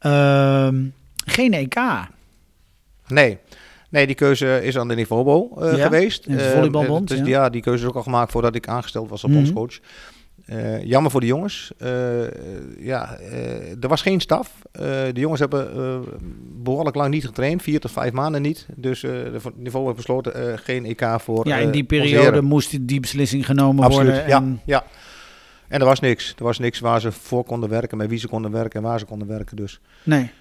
Uh, 0.02 0.68
geen 1.26 1.54
EK. 1.54 1.76
Nee. 3.08 3.38
Nee, 3.90 4.06
die 4.06 4.16
keuze 4.16 4.64
is 4.64 4.78
aan 4.78 4.88
de 4.88 4.96
Nivobo 4.96 5.50
uh, 5.58 5.78
ja, 5.78 5.84
geweest. 5.84 6.28
De 6.28 6.52
volleybalbond. 6.54 7.08
dus 7.08 7.18
ja. 7.18 7.26
ja. 7.26 7.50
die 7.50 7.62
keuze 7.62 7.84
is 7.84 7.90
ook 7.90 7.96
al 7.96 8.04
gemaakt 8.04 8.32
voordat 8.32 8.56
ik 8.56 8.68
aangesteld 8.68 9.10
was 9.10 9.24
als 9.24 9.32
mm 9.32 9.38
-hmm. 9.38 9.54
bondscoach. 9.54 9.80
Uh, 10.46 10.84
jammer 10.84 11.12
voor 11.12 11.20
de 11.20 11.28
jongens. 11.28 11.72
Uh, 11.78 11.90
ja, 12.80 13.20
uh, 13.20 13.84
er 13.84 13.88
was 13.88 14.02
geen 14.02 14.20
staf. 14.20 14.62
de 14.72 15.12
jongens 15.14 15.40
hebben 15.40 16.04
behoorlijk 16.64 16.96
lang 16.96 17.10
niet 17.10 17.26
getraind, 17.26 17.62
vier 17.62 17.80
tot 17.80 17.92
vijf 17.92 18.12
maanden 18.12 18.42
niet. 18.42 18.66
Dus 18.76 19.02
het 19.02 19.58
niveau 19.58 19.86
heeft 19.86 19.98
besloten 19.98 20.60
geen 20.60 20.86
EK 20.86 21.06
voor. 21.18 21.48
Ja, 21.48 21.58
in 21.58 21.72
die 21.72 21.84
periode 21.84 22.42
moest 22.42 22.88
die 22.88 23.00
beslissing 23.00 23.46
genomen 23.46 23.84
Absoluut, 23.84 24.12
worden. 24.12 24.30
Ja, 24.30 24.38
en... 24.38 24.62
ja. 24.66 24.84
En 25.68 25.80
er 25.80 25.86
was 25.86 26.00
niks. 26.00 26.34
Er 26.38 26.44
was 26.44 26.60
niks 26.60 26.80
waar 26.80 27.02
ze 27.02 27.12
voor 27.12 27.44
konden 27.44 27.70
werken, 27.70 27.98
met 27.98 28.10
wie 28.10 28.20
ze 28.20 28.28
konden 28.28 28.52
werken 28.52 28.80
en 28.80 28.88
waar 28.88 29.00
ze 29.00 29.06
konden 29.06 29.28
werken. 29.28 29.56
Dus. 29.56 29.80
Nee. 30.04 30.32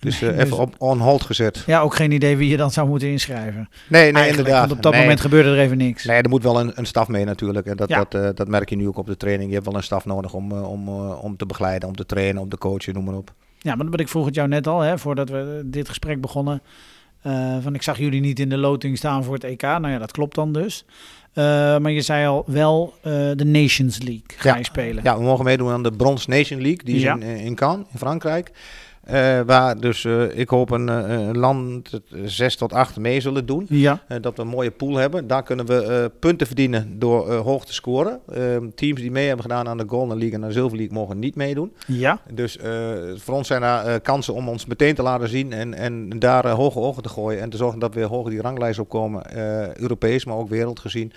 Dus 0.00 0.22
uh, 0.22 0.38
even 0.38 0.58
op 0.58 0.74
on 0.78 0.98
hold 0.98 1.22
gezet. 1.22 1.62
Ja, 1.66 1.80
ook 1.80 1.94
geen 1.94 2.10
idee 2.12 2.36
wie 2.36 2.48
je 2.48 2.56
dan 2.56 2.70
zou 2.70 2.88
moeten 2.88 3.08
inschrijven. 3.08 3.52
Nee, 3.52 3.68
nee 3.88 4.00
Eigenlijk, 4.00 4.36
inderdaad. 4.36 4.58
Want 4.60 4.72
op 4.72 4.82
dat 4.82 4.92
nee. 4.92 5.00
moment 5.00 5.20
gebeurde 5.20 5.50
er 5.50 5.58
even 5.58 5.76
niks. 5.76 6.04
Nee, 6.04 6.22
er 6.22 6.28
moet 6.28 6.42
wel 6.42 6.60
een, 6.60 6.72
een 6.74 6.86
staf 6.86 7.08
mee 7.08 7.24
natuurlijk. 7.24 7.66
En 7.66 7.76
dat, 7.76 7.88
Ja. 7.88 7.96
dat, 8.08 8.22
uh, 8.22 8.28
dat 8.34 8.48
merk 8.48 8.70
je 8.70 8.76
nu 8.76 8.88
ook 8.88 8.98
op 8.98 9.06
de 9.06 9.16
training. 9.16 9.48
Je 9.48 9.54
hebt 9.54 9.66
wel 9.66 9.76
een 9.76 9.82
staf 9.82 10.04
nodig 10.04 10.34
om, 10.34 10.52
uh, 10.52 10.70
om, 10.70 10.88
om 10.98 11.36
te 11.36 11.46
begeleiden, 11.46 11.88
om 11.88 11.96
te 11.96 12.06
trainen, 12.06 12.42
om 12.42 12.48
te 12.48 12.58
coachen, 12.58 12.94
noem 12.94 13.04
maar 13.04 13.14
op. 13.14 13.32
Ja, 13.58 13.74
maar 13.74 14.00
ik 14.00 14.08
vroeg 14.08 14.26
het 14.26 14.34
jou 14.34 14.48
net 14.48 14.66
al, 14.66 14.80
hè, 14.80 14.98
voordat 14.98 15.28
we 15.28 15.62
dit 15.64 15.88
gesprek 15.88 16.20
begonnen. 16.20 16.62
Van 17.60 17.74
ik 17.74 17.82
zag 17.82 17.98
jullie 17.98 18.20
niet 18.20 18.40
in 18.40 18.48
de 18.48 18.56
loting 18.56 18.96
staan 18.96 19.24
voor 19.24 19.34
het 19.34 19.44
EK. 19.44 19.62
Nou 19.62 19.88
ja, 19.88 19.98
dat 19.98 20.12
klopt 20.12 20.34
dan 20.34 20.52
dus. 20.52 20.84
Uh, 21.34 21.44
maar 21.78 21.90
je 21.90 22.00
zei 22.00 22.26
al 22.26 22.44
wel 22.46 22.94
uh, 22.96 23.02
de 23.34 23.44
Nations 23.44 23.98
League 23.98 24.24
ga 24.36 24.48
ja. 24.48 24.56
je 24.56 24.64
spelen. 24.64 25.04
Ja, 25.04 25.16
we 25.16 25.22
mogen 25.22 25.44
meedoen 25.44 25.70
aan 25.70 25.82
de 25.82 25.90
Brons 25.90 26.26
Nation 26.26 26.60
League. 26.60 26.84
Die 26.84 26.94
is 26.94 27.02
Ja. 27.02 27.14
in, 27.14 27.22
in 27.22 27.54
Cannes, 27.54 27.86
in 27.92 27.98
Frankrijk. 27.98 28.50
Uh, 29.10 29.40
waar 29.40 29.80
dus 29.80 30.04
uh, 30.04 30.38
ik 30.38 30.48
hoop 30.48 30.70
een, 30.70 30.88
uh, 30.88 31.26
een 31.26 31.38
land 31.38 32.00
zes 32.24 32.56
tot 32.56 32.72
acht 32.72 32.98
mee 32.98 33.20
zullen 33.20 33.46
doen. 33.46 33.66
Ja. 33.68 34.02
dat 34.20 34.36
we 34.36 34.42
een 34.42 34.48
mooie 34.48 34.70
pool 34.70 34.96
hebben. 34.96 35.26
Daar 35.26 35.42
kunnen 35.42 35.66
we 35.66 36.10
punten 36.18 36.46
verdienen 36.46 36.98
door 36.98 37.32
hoog 37.32 37.66
te 37.66 37.74
scoren. 37.74 38.20
Ehm, 38.32 38.68
teams 38.74 39.00
die 39.00 39.10
mee 39.10 39.26
hebben 39.26 39.44
gedaan 39.44 39.68
aan 39.68 39.78
de 39.78 39.84
Golden 39.86 40.18
League 40.18 40.34
en 40.34 40.46
de 40.46 40.52
Silver 40.52 40.76
League 40.76 40.94
mogen 40.94 41.18
niet 41.18 41.34
meedoen. 41.34 41.72
Ja. 41.86 42.20
Dus 42.32 42.58
voor 43.16 43.34
ons 43.34 43.46
zijn 43.46 43.62
er 43.62 44.00
kansen 44.00 44.34
om 44.34 44.48
ons 44.48 44.66
meteen 44.66 44.94
te 44.94 45.02
laten 45.02 45.28
zien 45.28 45.52
en, 45.52 45.74
en 45.74 46.18
daar 46.18 46.48
hoge 46.48 46.78
ogen 46.78 47.02
te 47.02 47.08
gooien. 47.08 47.40
En 47.40 47.50
te 47.50 47.56
zorgen 47.56 47.78
dat 47.78 47.94
we 47.94 48.02
hoog 48.02 48.28
die 48.28 48.40
ranglijst 48.40 48.78
opkomen. 48.78 49.38
Europees, 49.80 50.24
maar 50.24 50.36
ook 50.36 50.48
wereldgezien. 50.48 51.12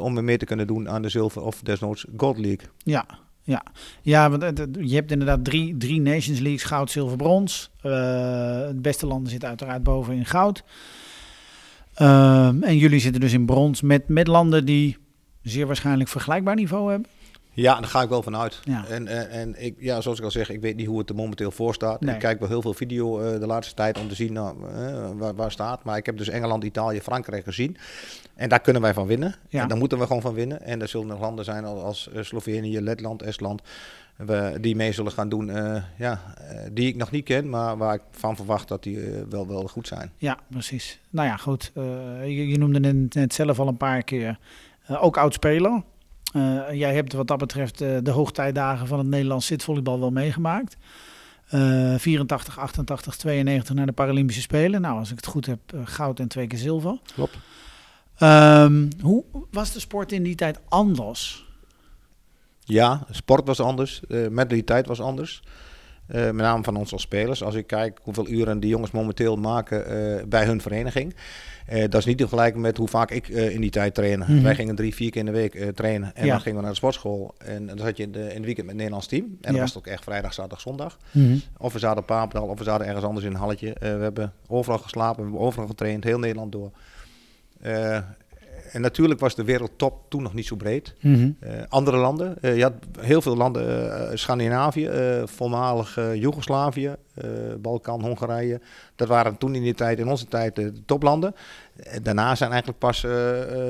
om 0.00 0.14
weer 0.14 0.24
mee 0.24 0.38
te 0.38 0.44
kunnen 0.44 0.66
doen 0.66 0.88
aan 0.88 1.02
de 1.02 1.08
Zilver 1.08 1.42
of 1.42 1.60
desnoods 1.62 2.06
Gold 2.16 2.38
League. 2.38 2.68
Ja, 2.76 3.06
ja, 3.48 3.62
ja 4.02 4.30
want 4.30 4.58
je 4.80 4.94
hebt 4.94 5.10
inderdaad 5.10 5.44
drie, 5.44 5.76
drie 5.76 6.00
Nations 6.00 6.38
Leagues, 6.38 6.62
goud, 6.62 6.90
zilver, 6.90 7.16
brons. 7.16 7.70
Uh, 7.82 8.60
het 8.66 8.82
beste 8.82 9.06
landen 9.06 9.30
zitten 9.30 9.48
uiteraard 9.48 9.82
boven 9.82 10.14
in 10.14 10.24
goud. 10.24 10.64
Uh, 11.98 12.46
en 12.46 12.76
jullie 12.76 13.00
zitten 13.00 13.20
dus 13.20 13.32
in 13.32 13.46
brons 13.46 13.80
met, 13.80 14.08
met 14.08 14.26
landen 14.26 14.64
die 14.64 14.96
zeer 15.42 15.66
waarschijnlijk 15.66 16.08
vergelijkbaar 16.08 16.54
niveau 16.54 16.90
hebben. 16.90 17.10
Ja, 17.60 17.80
daar 17.80 17.90
ga 17.90 18.02
ik 18.02 18.08
wel 18.08 18.22
vanuit. 18.22 18.60
Ja. 18.64 18.84
En, 18.88 19.06
en, 19.06 19.30
en 19.30 19.64
ik, 19.64 19.74
ja, 19.78 20.00
zoals 20.00 20.18
ik 20.18 20.24
al 20.24 20.30
zeg, 20.30 20.50
ik 20.50 20.60
weet 20.60 20.76
niet 20.76 20.86
hoe 20.86 20.98
het 20.98 21.08
er 21.08 21.14
momenteel 21.14 21.50
voor 21.50 21.74
staat. 21.74 22.00
Nee. 22.00 22.14
Ik 22.14 22.20
kijk 22.20 22.38
wel 22.38 22.48
heel 22.48 22.62
veel 22.62 22.74
video 22.74 23.20
uh, 23.20 23.40
de 23.40 23.46
laatste 23.46 23.74
tijd 23.74 23.98
om 23.98 24.08
te 24.08 24.14
zien 24.14 24.32
nou, 24.32 24.56
uh, 24.62 25.08
waar, 25.14 25.34
waar 25.34 25.50
staat. 25.50 25.84
Maar 25.84 25.96
ik 25.96 26.06
heb 26.06 26.16
dus 26.16 26.28
Engeland, 26.28 26.64
Italië, 26.64 27.00
Frankrijk 27.00 27.44
gezien. 27.44 27.76
En 28.34 28.48
daar 28.48 28.60
kunnen 28.60 28.82
wij 28.82 28.94
van 28.94 29.06
winnen. 29.06 29.34
Ja. 29.48 29.62
En 29.62 29.68
daar 29.68 29.78
moeten 29.78 29.98
we 29.98 30.06
gewoon 30.06 30.22
van 30.22 30.34
winnen. 30.34 30.62
En 30.62 30.80
er 30.80 30.88
zullen 30.88 31.06
nog 31.06 31.20
landen 31.20 31.44
zijn 31.44 31.64
als 31.64 32.10
Slovenië, 32.20 32.80
Letland, 32.80 33.22
Estland. 33.22 33.62
We, 34.16 34.58
die 34.60 34.76
mee 34.76 34.92
zullen 34.92 35.12
gaan 35.12 35.28
doen, 35.28 35.48
uh, 35.48 35.82
ja, 35.96 36.20
die 36.72 36.88
ik 36.88 36.96
nog 36.96 37.10
niet 37.10 37.24
ken, 37.24 37.48
maar 37.48 37.76
waar 37.76 37.94
ik 37.94 38.02
van 38.10 38.36
verwacht 38.36 38.68
dat 38.68 38.82
die 38.82 38.98
wel, 39.28 39.46
wel 39.46 39.68
goed 39.68 39.86
zijn. 39.86 40.12
Ja, 40.16 40.38
precies. 40.48 41.00
Nou 41.10 41.28
ja, 41.28 41.36
goed. 41.36 41.70
Je, 41.74 42.48
je, 42.48 42.58
noemde 42.58 42.80
net, 42.80 43.14
net, 43.14 43.34
zelf 43.34 43.58
al 43.58 43.68
een 43.68 43.76
paar 43.76 44.02
keer. 44.02 44.38
ook 44.88 45.16
oud-speler. 46.32 46.76
jij 46.76 46.94
hebt 46.94 47.12
wat 47.12 47.26
dat 47.26 47.38
betreft 47.38 47.78
de 47.78 48.10
hoogtijdagen 48.10 48.86
van 48.86 48.98
het 48.98 49.06
Nederlands 49.06 49.46
zitvolleybal 49.46 50.00
wel 50.00 50.10
meegemaakt. 50.10 50.76
84, 51.46 52.58
88, 52.58 53.16
92 53.16 53.74
naar 53.74 53.86
de 53.86 53.92
Paralympische 53.92 54.42
Spelen. 54.42 54.80
Nou, 54.80 54.98
als 54.98 55.10
ik 55.10 55.16
het 55.16 55.26
goed 55.26 55.46
heb, 55.46 55.60
goud 55.84 56.20
en 56.20 56.28
twee 56.28 56.46
keer 56.46 56.58
zilver. 56.58 56.98
Klopt. 57.14 57.36
Ehm, 58.16 58.88
hoe 59.00 59.24
was 59.50 59.72
de 59.72 59.80
sport 59.80 60.12
in 60.12 60.22
die 60.22 60.34
tijd 60.34 60.60
anders? 60.68 61.46
Ja, 62.64 63.06
sport 63.10 63.46
was 63.46 63.60
anders. 63.60 64.00
Mentaliteit 64.30 64.86
was 64.86 65.00
anders. 65.00 65.42
Uh, 66.08 66.24
met 66.24 66.34
name 66.34 66.62
van 66.64 66.76
ons 66.76 66.92
als 66.92 67.02
spelers. 67.02 67.42
Als 67.42 67.54
ik 67.54 67.66
kijk 67.66 67.98
hoeveel 68.02 68.28
uren 68.28 68.60
die 68.60 68.70
jongens 68.70 68.90
momenteel 68.90 69.36
maken 69.36 69.92
uh, 69.92 70.22
bij 70.24 70.44
hun 70.44 70.60
vereniging. 70.60 71.14
Uh, 71.72 71.80
dat 71.80 71.94
is 71.94 72.04
niet 72.04 72.18
te 72.18 72.28
vergelijken 72.28 72.60
met 72.60 72.76
hoe 72.76 72.88
vaak 72.88 73.10
ik 73.10 73.28
in 73.28 73.60
die 73.60 73.70
tijd 73.70 73.94
trainen. 73.94 74.26
Mm 74.28 74.34
-hmm. 74.34 74.42
Wij 74.42 74.54
gingen 74.54 74.74
drie, 74.74 74.94
vier 74.94 75.10
keer 75.10 75.20
in 75.20 75.26
de 75.26 75.32
week 75.32 75.70
trainen. 75.74 76.14
En 76.14 76.24
ja. 76.24 76.30
dan 76.30 76.40
gingen 76.40 76.56
we 76.56 76.62
naar 76.62 76.70
de 76.70 76.76
sportschool. 76.76 77.34
En 77.38 77.66
dan 77.66 77.78
zat 77.78 77.96
je 77.96 78.02
in, 78.02 78.12
de, 78.12 78.20
in 78.20 78.36
het 78.36 78.44
weekend 78.44 78.56
met 78.56 78.66
het 78.66 78.76
Nederlands 78.76 79.06
team. 79.06 79.38
En 79.40 79.54
ja. 79.54 79.60
was 79.60 79.68
het 79.68 79.78
ook 79.78 79.86
echt 79.86 80.04
vrijdag, 80.04 80.34
zaterdag, 80.34 80.60
zondag. 80.60 80.98
Mm 81.10 81.26
-hmm. 81.26 81.42
Of 81.58 81.72
we 81.72 81.78
zaten 81.78 82.00
op 82.00 82.06
Papendal, 82.06 82.48
of 82.48 82.58
we 82.58 82.64
zaten 82.64 82.86
ergens 82.86 83.04
anders 83.04 83.26
in 83.26 83.32
een 83.32 83.38
halletje. 83.38 83.76
we 83.78 83.86
hebben 83.86 84.32
overal 84.46 84.78
geslapen, 84.78 85.16
we 85.16 85.22
hebben 85.22 85.40
overal 85.40 85.66
getraind, 85.66 86.04
heel 86.04 86.18
Nederland 86.18 86.52
door 86.52 86.70
en 88.72 88.80
natuurlijk 88.80 89.20
was 89.20 89.34
de 89.34 89.44
wereldtop 89.44 90.04
toen 90.08 90.22
nog 90.22 90.34
niet 90.34 90.46
zo 90.46 90.56
breed. 90.56 90.94
Mm 91.00 91.14
-hmm. 91.14 91.36
uh, 91.40 91.50
andere 91.68 91.96
landen, 91.96 92.36
uh, 92.40 92.56
je 92.56 92.62
had 92.62 92.72
heel 93.00 93.22
veel 93.22 93.36
landen, 93.36 93.86
uh, 93.86 94.10
Scandinavië, 94.14 94.90
voormalig 95.24 95.98
Joegoslavië, 96.14 96.94
Balkan, 97.60 98.00
Hongarije. 98.00 98.60
Dat 98.96 99.08
waren 99.08 99.38
toen 99.38 99.54
in 99.54 99.62
die 99.62 99.74
tijd, 99.74 99.98
in 99.98 100.08
onze 100.08 100.26
tijd, 100.26 100.56
de 100.56 100.84
toplanden. 100.86 101.34
daarna 102.02 102.34
zijn 102.34 102.50
eigenlijk 102.50 102.80
pas 102.80 103.04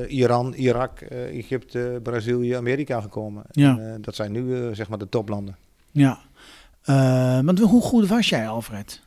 Iran, 0.09 0.53
Irak, 0.53 1.01
Egypte, 1.33 2.01
Brazilië, 2.03 2.53
Amerika 2.53 3.01
gekomen. 3.01 3.43
Ja. 3.51 3.79
En, 3.79 4.01
dat 4.01 4.15
zijn 4.15 4.33
nu 4.33 4.75
zeg 4.75 4.89
maar 4.89 4.99
de 4.99 5.09
toplanden. 5.09 5.57
Ja, 5.91 6.19
want 7.43 7.59
hoe 7.59 7.83
goed 7.83 8.09
was 8.09 8.29
jij, 8.29 8.49
Alfred? 8.49 9.03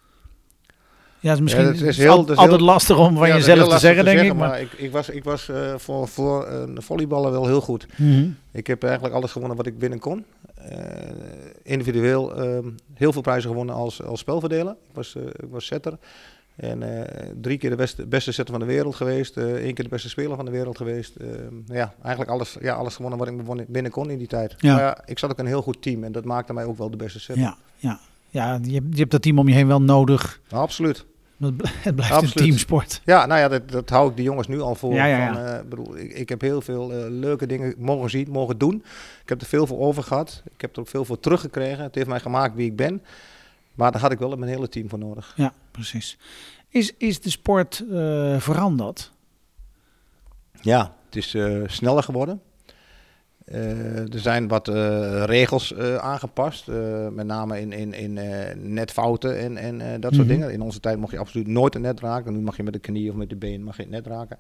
Ja, 1.22 1.34
is 1.34 1.40
misschien 1.40 1.66
ja, 1.66 1.86
is 1.86 1.98
heel, 1.98 2.12
altijd 2.12 2.40
heel, 2.40 2.60
lastig 2.60 2.98
om 2.98 3.18
van 3.18 3.28
ja, 3.28 3.36
jezelf 3.36 3.70
te 3.70 3.80
zeggen, 3.80 4.06
denk 4.06 4.18
zeggen, 4.18 4.36
ik. 4.36 4.40
Maar, 4.40 4.50
maar 4.50 4.62
ik, 4.62 4.72
ik, 4.74 4.92
was, 4.92 5.10
ik 5.10 5.24
was 5.24 5.48
uh, 5.48 5.74
voor, 5.78 6.08
voor 6.08 6.48
uh, 6.52 6.64
volleyballen 6.76 7.32
wel 7.32 7.46
heel 7.46 7.62
goed. 7.62 7.88
mm 7.96 8.12
-hmm. 8.12 8.38
Ik 8.52 8.68
heb 8.68 8.84
eigenlijk 8.84 9.14
alles 9.14 9.32
gewonnen 9.32 9.58
wat 9.58 9.66
ik 9.66 9.80
binnen 9.80 10.00
kon. 10.00 10.26
Uh, 10.72 10.78
individueel 11.64 12.34
heel 12.94 13.12
veel 13.12 13.22
prijzen 13.22 13.50
gewonnen 13.50 13.76
als, 13.76 14.04
als 14.04 14.20
spelverdeler. 14.20 14.72
Ik 14.72 14.96
was, 14.96 15.16
ik 15.16 15.50
was 15.50 15.66
setter. 15.66 15.98
En 16.56 17.08
drie 17.42 17.58
keer 17.58 17.70
de 17.70 17.76
beste, 17.76 18.06
beste 18.06 18.32
setter 18.32 18.54
van 18.54 18.68
de 18.68 18.74
wereld 18.74 18.96
geweest. 18.96 19.38
één 19.38 19.74
keer 19.74 19.84
de 19.84 19.90
beste 19.90 20.10
speler 20.10 20.36
van 20.36 20.46
de 20.46 20.52
wereld 20.52 20.78
geweest. 20.78 21.14
ja, 21.66 21.94
eigenlijk 22.02 22.32
alles, 22.32 22.58
ja, 22.62 22.74
alles 22.74 22.96
gewonnen 22.96 23.46
wat 23.46 23.60
ik 23.60 23.68
binnen 23.68 23.92
kon 23.92 24.10
in 24.10 24.18
die 24.18 24.28
tijd. 24.28 24.56
Ja. 24.58 24.74
Maar 24.74 24.84
ja, 24.84 24.98
ik 25.06 25.20
zat 25.20 25.32
ook 25.32 25.38
in 25.38 25.44
een 25.44 25.52
heel 25.52 25.62
goed 25.62 25.82
team. 25.82 26.04
En 26.04 26.12
dat 26.12 26.26
maakte 26.26 26.54
mij 26.54 26.66
ook 26.66 26.78
wel 26.78 26.90
de 26.90 26.98
beste 26.98 27.20
setter. 27.20 27.44
Ja, 27.44 27.58
ja. 27.78 28.00
Ja, 28.30 28.60
je, 28.62 28.72
je 28.72 29.00
hebt 29.00 29.12
dat 29.12 29.22
team 29.22 29.40
om 29.40 29.48
je 29.48 29.54
heen 29.54 29.68
wel 29.68 29.82
nodig. 29.82 30.42
Absoluut. 30.50 31.06
Het 31.48 31.96
blijft 31.96 32.14
Absoluut. 32.14 32.40
een 32.40 32.44
teamsport. 32.46 33.02
Ja, 33.06 33.26
nou 33.26 33.40
ja, 33.40 33.48
dat, 33.48 33.70
dat 33.70 33.90
hou 33.90 34.10
ik 34.10 34.16
de 34.16 34.24
jongens 34.24 34.48
nu 34.48 34.62
al 34.62 34.76
voor. 34.76 34.94
Ja, 34.94 35.06
ja, 35.06 35.18
ja. 35.18 35.34
Van, 35.34 35.44
uh, 35.44 35.70
bedoel, 35.70 35.98
ik, 35.98 36.12
ik, 36.12 36.30
heb 36.30 36.42
heel 36.42 36.62
veel 36.62 36.92
uh, 36.92 37.06
leuke 37.10 37.46
dingen 37.46 37.76
mogen 37.78 38.10
zien, 38.10 38.32
mogen 38.32 38.58
doen. 38.58 38.84
Ik 39.24 39.30
heb 39.30 39.42
er 39.42 39.48
veel 39.48 39.68
voor 39.68 39.80
over 39.80 40.04
gehad. 40.04 40.44
Ik 40.54 40.62
heb 40.62 40.74
er 40.76 40.82
ook 40.82 40.88
veel 40.88 41.06
voor 41.06 41.20
teruggekregen. 41.20 41.84
Het 41.84 41.96
heeft 41.96 42.08
mij 42.08 42.20
gemaakt 42.20 42.56
wie 42.56 42.66
ik 42.66 42.76
ben. 42.76 43.04
Maar 43.74 43.92
daar 43.92 44.02
had 44.02 44.12
ik 44.12 44.20
wel 44.20 44.36
mijn 44.36 44.52
hele 44.52 44.70
team 44.70 44.90
voor 44.90 45.00
nodig. 45.00 45.34
Ja, 45.36 45.54
precies. 45.72 46.18
Is, 46.70 46.94
is 46.98 47.22
de 47.22 47.30
sport 47.30 47.84
uh, 47.90 48.40
veranderd? 48.40 49.12
Ja, 50.62 50.96
het 51.06 51.16
is 51.16 51.36
sneller 51.66 52.04
geworden. 52.04 52.42
Uh, 53.54 54.14
er 54.14 54.20
zijn 54.20 54.48
wat 54.48 54.68
uh, 54.68 55.24
regels 55.26 55.72
uh, 55.72 55.96
aangepast, 55.96 56.68
met 57.12 57.26
name 57.26 57.60
in, 57.60 57.72
in, 57.72 57.94
in 57.94 58.20
netfouten 58.74 59.38
en, 59.40 59.58
en 59.58 59.78
dat 59.78 59.88
mm 59.88 60.02
-hmm. 60.02 60.14
soort 60.14 60.28
dingen. 60.28 60.52
In 60.52 60.62
onze 60.62 60.80
tijd 60.80 60.98
mocht 60.98 61.12
je 61.12 61.20
absoluut 61.20 61.48
nooit 61.48 61.76
een 61.76 61.82
net 61.82 62.00
raken. 62.00 62.34
Nu 62.34 62.40
mag 62.40 62.58
je 62.58 62.64
met 62.64 62.74
de 62.74 62.80
knie 62.80 63.10
of 63.10 63.16
met 63.16 63.30
de 63.30 63.36
been 63.36 63.64
mag 63.64 63.76
je 63.76 63.82
het 63.82 63.92
net 63.92 64.08
raken. 64.08 64.38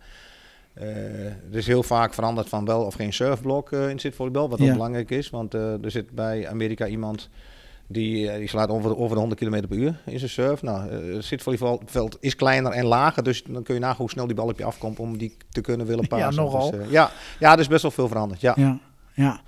er 1.51 1.57
is 1.57 1.67
heel 1.67 1.83
vaak 1.83 2.13
veranderd 2.13 2.49
van 2.49 2.65
wel 2.65 2.81
of 2.81 2.93
geen 2.93 3.13
surfblok 3.13 3.71
in 3.71 3.99
zitvolleybal, 3.99 4.49
wat 4.49 4.59
ja. 4.59 4.65
ook 4.65 4.71
belangrijk 4.71 5.11
is. 5.11 5.29
Want 5.29 5.53
er 5.53 5.91
zit 5.91 6.11
bij 6.11 6.47
Amerika 6.47 6.87
iemand 6.87 7.29
die, 7.87 8.37
die 8.37 8.47
slaat 8.47 8.69
over, 8.69 8.97
over 8.97 9.15
de 9.15 9.21
100 9.21 9.41
km 9.41 9.67
per 9.67 9.77
uur 9.77 9.99
in 10.05 10.19
zijn 10.19 10.31
surf. 10.31 10.61
Nou, 10.61 10.91
het 10.91 11.25
zitvolleybalveld 11.25 12.17
is 12.19 12.35
kleiner 12.35 12.71
en 12.71 12.85
lager, 12.85 13.23
dus 13.23 13.43
dan 13.43 13.63
kun 13.63 13.73
je 13.73 13.79
nagaan 13.79 13.97
hoe 13.97 14.09
snel 14.09 14.27
die 14.27 14.35
bal 14.35 14.47
op 14.47 14.57
je 14.57 14.63
afkomt 14.63 14.99
om 14.99 15.17
die 15.17 15.37
te 15.49 15.61
kunnen 15.61 15.87
willen 15.87 16.07
passen. 16.07 16.29
Ja, 16.29 16.41
nogal. 16.41 16.71
Dus, 16.71 16.89
ja, 16.89 17.11
ja, 17.39 17.53
er 17.53 17.59
is 17.59 17.67
best 17.67 17.81
wel 17.81 17.91
veel 17.91 18.07
veranderd. 18.07 18.41
Ja. 18.41 18.53
ja. 18.57 18.79
Ja. 19.13 19.41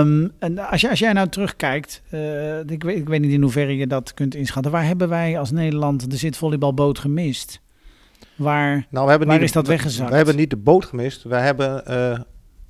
Um, 0.00 0.32
en 0.38 0.58
als, 0.58 0.80
je, 0.80 0.90
als 0.90 0.98
jij 0.98 1.12
nou 1.12 1.28
terugkijkt, 1.28 2.02
uh, 2.10 2.58
ik, 2.58 2.82
weet, 2.82 2.96
ik 2.96 3.08
weet 3.08 3.20
niet 3.20 3.32
in 3.32 3.42
hoeverre 3.42 3.76
je 3.76 3.86
dat 3.86 4.14
kunt 4.14 4.34
inschatten. 4.34 4.72
Waar 4.72 4.84
hebben 4.84 5.08
wij 5.08 5.38
als 5.38 5.50
Nederland 5.50 6.10
de 6.10 6.16
zitvolleybalboot 6.16 6.98
gemist? 6.98 7.60
Waar, 8.36 8.86
nou, 8.90 9.04
we 9.04 9.10
hebben 9.10 9.28
waar 9.28 9.36
niet 9.36 9.46
is 9.46 9.52
dat 9.52 9.66
weggezakt? 9.66 10.10
We 10.10 10.16
hebben 10.16 10.36
niet 10.36 10.50
de 10.50 10.56
boot 10.56 10.84
gemist. 10.84 11.22
We 11.22 11.36
hebben 11.36 11.82
uh, 11.90 12.18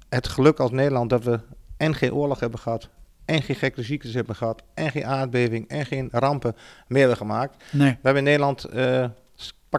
het 0.09 0.28
geluk 0.28 0.59
als 0.61 0.71
Nederland 0.71 1.11
dat 1.11 1.25
we 1.25 1.40
en 1.76 1.95
geen 1.95 2.12
oorlog 2.12 2.40
hebben 2.40 2.59
gehad, 2.59 2.88
en 3.25 3.43
geen 3.43 3.57
gekke 3.57 3.83
ziektes 3.83 4.14
hebben 4.14 4.37
gehad, 4.37 4.62
en 4.75 4.90
geen 4.90 5.07
aardbeving, 5.07 5.69
en 5.69 5.87
geen 5.87 6.09
rampen 6.12 6.57
meer 6.87 6.99
hebben 6.99 7.16
gemaakt. 7.16 7.64
Nee. 7.73 7.90
We 7.90 7.99
hebben 8.02 8.23
in 8.23 8.28
Nederland... 8.28 8.66
Uh, 8.75 9.05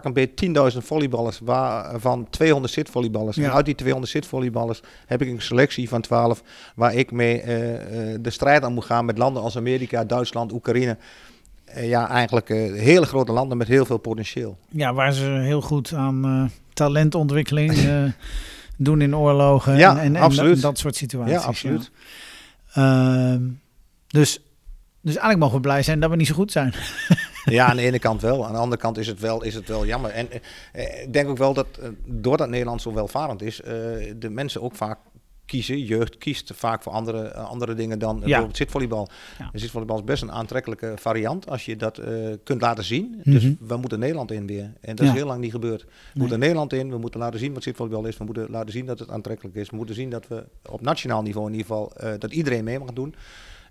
pak 0.00 0.16
een 0.16 0.26
beetje 0.52 0.72
10.000 0.72 0.78
volleyballers, 0.86 1.38
waarvan 1.42 2.26
200 2.30 2.72
zitvolleyballers. 2.72 3.36
Ja. 3.36 3.44
En 3.44 3.52
uit 3.52 3.64
die 3.64 3.74
200 3.74 4.12
zitvolleyballers 4.12 4.80
heb 5.06 5.22
ik 5.22 5.28
een 5.28 5.42
selectie 5.42 5.88
van 5.88 6.00
12 6.00 6.42
waar 6.74 6.94
ik 6.94 7.10
mee 7.10 7.42
uh, 7.42 7.72
uh, 7.72 8.18
de 8.20 8.30
strijd 8.30 8.62
aan 8.62 8.72
moet 8.72 8.84
gaan 8.84 9.04
met 9.04 9.18
landen 9.18 9.42
als 9.42 9.56
Amerika, 9.56 10.04
Duitsland, 10.04 10.52
Oekraïne. 10.52 10.96
Uh, 11.76 11.88
ja, 11.88 12.08
eigenlijk 12.08 12.48
hele 12.48 13.06
grote 13.06 13.32
landen 13.32 13.56
met 13.56 13.68
heel 13.68 13.84
veel 13.84 13.98
potentieel. 13.98 14.58
Ja, 14.68 14.94
waar 14.94 15.12
ze 15.12 15.24
heel 15.24 15.62
goed 15.62 15.92
aan 15.92 16.50
talentontwikkeling 16.72 17.72
doen 18.76 19.00
in 19.00 19.16
oorlogen 19.16 19.76
ja, 19.76 19.98
en, 19.98 20.16
en, 20.16 20.22
absoluut. 20.22 20.54
en, 20.54 20.60
dat 20.60 20.78
soort 20.78 20.96
situaties. 20.96 21.34
Ja, 21.34 21.40
absoluut. 21.40 21.90
Ja. 22.74 23.32
Ehm, 23.32 23.42
dus, 24.06 24.40
dus 25.00 25.16
eigenlijk 25.16 25.38
mogen 25.38 25.56
we 25.56 25.60
blij 25.60 25.82
zijn 25.82 26.00
dat 26.00 26.10
we 26.10 26.16
niet 26.16 26.26
zo 26.26 26.34
goed 26.34 26.52
zijn. 26.52 26.74
Ja, 27.50 27.66
aan 27.66 27.76
de 27.76 27.82
ene 27.82 27.98
kant 27.98 28.20
wel. 28.20 28.46
Aan 28.46 28.52
de 28.52 28.58
andere 28.58 28.80
kant 28.80 28.98
is 28.98 29.06
het 29.06 29.20
wel, 29.20 29.42
is 29.42 29.54
het 29.54 29.68
wel 29.68 29.86
jammer. 29.86 30.10
En 30.10 30.28
eh, 30.72 31.02
ik 31.02 31.12
denk 31.12 31.28
ook 31.28 31.38
wel 31.38 31.54
dat 31.54 31.66
uh, 31.80 31.88
doordat 32.04 32.48
Nederland 32.48 32.82
zo 32.82 32.92
welvarend 32.92 33.42
is, 33.42 33.60
uh, 33.60 33.66
de 34.16 34.30
mensen 34.30 34.62
ook 34.62 34.74
vaak 34.74 34.98
kiezen. 35.44 35.80
Jeugd 35.80 36.18
kiest 36.18 36.52
vaak 36.54 36.82
voor 36.82 36.92
andere, 36.92 37.34
andere 37.34 37.74
dingen 37.74 37.98
dan 37.98 38.16
ja. 38.16 38.22
bijvoorbeeld 38.22 38.56
zitvolleybal. 38.56 39.08
Ja. 39.38 39.50
Zitvolleybal 39.52 39.96
is 39.96 40.04
best 40.04 40.22
een 40.22 40.32
aantrekkelijke 40.32 40.92
variant 40.96 41.50
als 41.50 41.64
je 41.64 41.76
dat 41.76 42.00
kunt 42.44 42.60
laten 42.60 42.84
zien. 42.84 43.04
Mm 43.04 43.20
-hmm. 43.22 43.32
Dus 43.32 43.68
we 43.68 43.76
moeten 43.76 43.98
Nederland 43.98 44.30
in 44.30 44.46
weer. 44.46 44.72
En 44.80 44.96
dat 44.96 45.06
ja. 45.06 45.12
is 45.12 45.18
heel 45.18 45.26
lang 45.26 45.40
niet 45.40 45.50
gebeurd. 45.50 45.82
We 45.82 45.88
nee. 45.88 46.12
moeten 46.14 46.38
Nederland 46.38 46.72
in, 46.72 46.90
we 46.90 46.98
moeten 46.98 47.20
laten 47.20 47.40
zien 47.40 47.54
wat 47.54 47.62
zitvolleybal 47.62 48.06
is. 48.06 48.16
We 48.16 48.24
moeten 48.24 48.46
laten 48.50 48.72
zien 48.72 48.86
dat 48.86 48.98
het 48.98 49.10
aantrekkelijk 49.10 49.56
is. 49.56 49.70
We 49.70 49.76
moeten 49.76 49.94
zien 49.94 50.10
dat 50.10 50.28
we 50.28 50.44
op 50.70 50.80
nationaal 50.80 51.22
niveau 51.22 51.46
in 51.46 51.52
ieder 51.52 51.66
geval, 51.66 51.92
dat 52.18 52.32
iedereen 52.32 52.64
mee 52.64 52.78
mag 52.78 52.92
doen. 52.92 53.14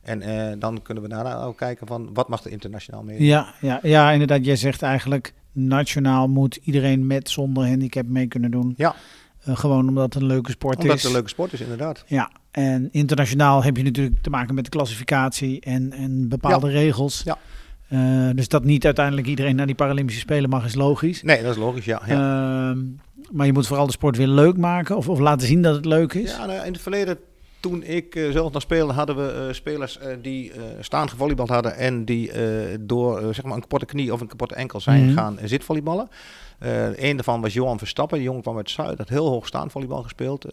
En 0.07 0.21
uh, 0.21 0.59
dan 0.59 0.81
kunnen 0.81 1.03
we 1.03 1.09
daarna 1.09 1.41
ook 1.41 1.57
kijken 1.57 1.87
van 1.87 2.09
wat 2.13 2.29
mag 2.29 2.43
er 2.43 2.51
internationaal 2.51 3.03
mee. 3.03 3.23
Ja, 3.23 3.53
ja, 3.61 3.79
ja, 3.83 4.11
inderdaad. 4.11 4.45
Jij 4.45 4.55
zegt 4.55 4.81
eigenlijk 4.81 5.33
nationaal 5.51 6.27
moet 6.27 6.55
iedereen 6.55 7.07
met 7.07 7.29
zonder 7.29 7.67
handicap 7.67 8.07
mee 8.07 8.27
kunnen 8.27 8.51
doen. 8.51 8.73
Ja. 8.77 8.95
Uh, 9.47 9.57
gewoon 9.57 9.87
omdat 9.87 10.13
het 10.13 10.15
een 10.15 10.27
leuke 10.27 10.51
sport 10.51 10.77
omdat 10.77 10.95
is. 10.95 11.05
Omdat 11.05 11.05
het 11.05 11.05
een 11.05 11.17
leuke 11.17 11.29
sport 11.29 11.53
is, 11.53 11.61
inderdaad. 11.61 12.03
Ja, 12.07 12.31
en 12.51 12.89
internationaal 12.91 13.63
heb 13.63 13.77
je 13.77 13.83
natuurlijk 13.83 14.21
te 14.21 14.29
maken 14.29 14.55
met 14.55 14.63
de 14.63 14.69
klassificatie 14.69 15.61
en, 15.61 15.91
en 15.91 16.29
bepaalde 16.29 16.67
ja. 16.67 16.73
regels. 16.73 17.21
Ja. 17.25 17.37
Uh, 17.89 18.29
dus 18.35 18.47
dat 18.47 18.63
niet 18.63 18.85
uiteindelijk 18.85 19.27
iedereen 19.27 19.55
naar 19.55 19.65
die 19.65 19.75
Paralympische 19.75 20.21
Spelen 20.21 20.49
mag, 20.49 20.65
is 20.65 20.75
logisch. 20.75 21.23
Nee, 21.23 21.41
dat 21.41 21.51
is 21.51 21.57
logisch, 21.57 21.85
ja. 21.85 22.01
ja. 22.05 22.75
maar 23.31 23.45
je 23.45 23.53
moet 23.53 23.67
vooral 23.67 23.85
de 23.85 23.91
sport 23.91 24.17
weer 24.17 24.27
leuk 24.27 24.57
maken 24.57 24.97
of, 24.97 25.09
of 25.09 25.19
laten 25.19 25.47
zien 25.47 25.61
dat 25.61 25.75
het 25.75 25.85
leuk 25.85 26.13
is. 26.13 26.31
Ja, 26.31 26.45
nou, 26.45 26.65
in 26.65 26.71
het 26.71 26.81
verleden 26.81 27.17
toen 27.69 27.83
ik 27.83 28.15
uh, 28.15 28.31
zelf 28.31 28.51
nog 28.51 28.61
speelde, 28.61 28.93
hadden 28.93 29.15
we 29.15 29.45
uh, 29.47 29.53
spelers 29.53 29.99
uh, 30.03 30.07
die 30.21 30.51
staan 30.79 31.09
gevolleybald 31.09 31.49
hadden 31.49 31.75
en 31.75 32.05
die 32.05 32.31
door 32.79 33.33
zeg 33.33 33.43
maar 33.45 33.53
een 33.53 33.61
kapotte 33.61 33.85
knie 33.85 34.13
of 34.13 34.21
een 34.21 34.27
kapotte 34.27 34.55
enkel 34.55 34.79
zijn 34.79 35.01
mm 35.01 35.07
-hmm. 35.07 35.17
gaan 35.17 35.37
zitvolleyballen. 35.43 36.09
Een 36.59 37.15
daarvan 37.15 37.41
was 37.41 37.53
Johan 37.53 37.77
Verstappen. 37.77 38.17
Die 38.17 38.27
jongen 38.27 38.41
kwam 38.41 38.57
uit 38.57 38.69
Zuid, 38.69 38.97
had 38.97 39.09
heel 39.09 39.27
hoog 39.27 39.47
staan 39.47 39.71
volleybal 39.71 40.03
gespeeld. 40.03 40.45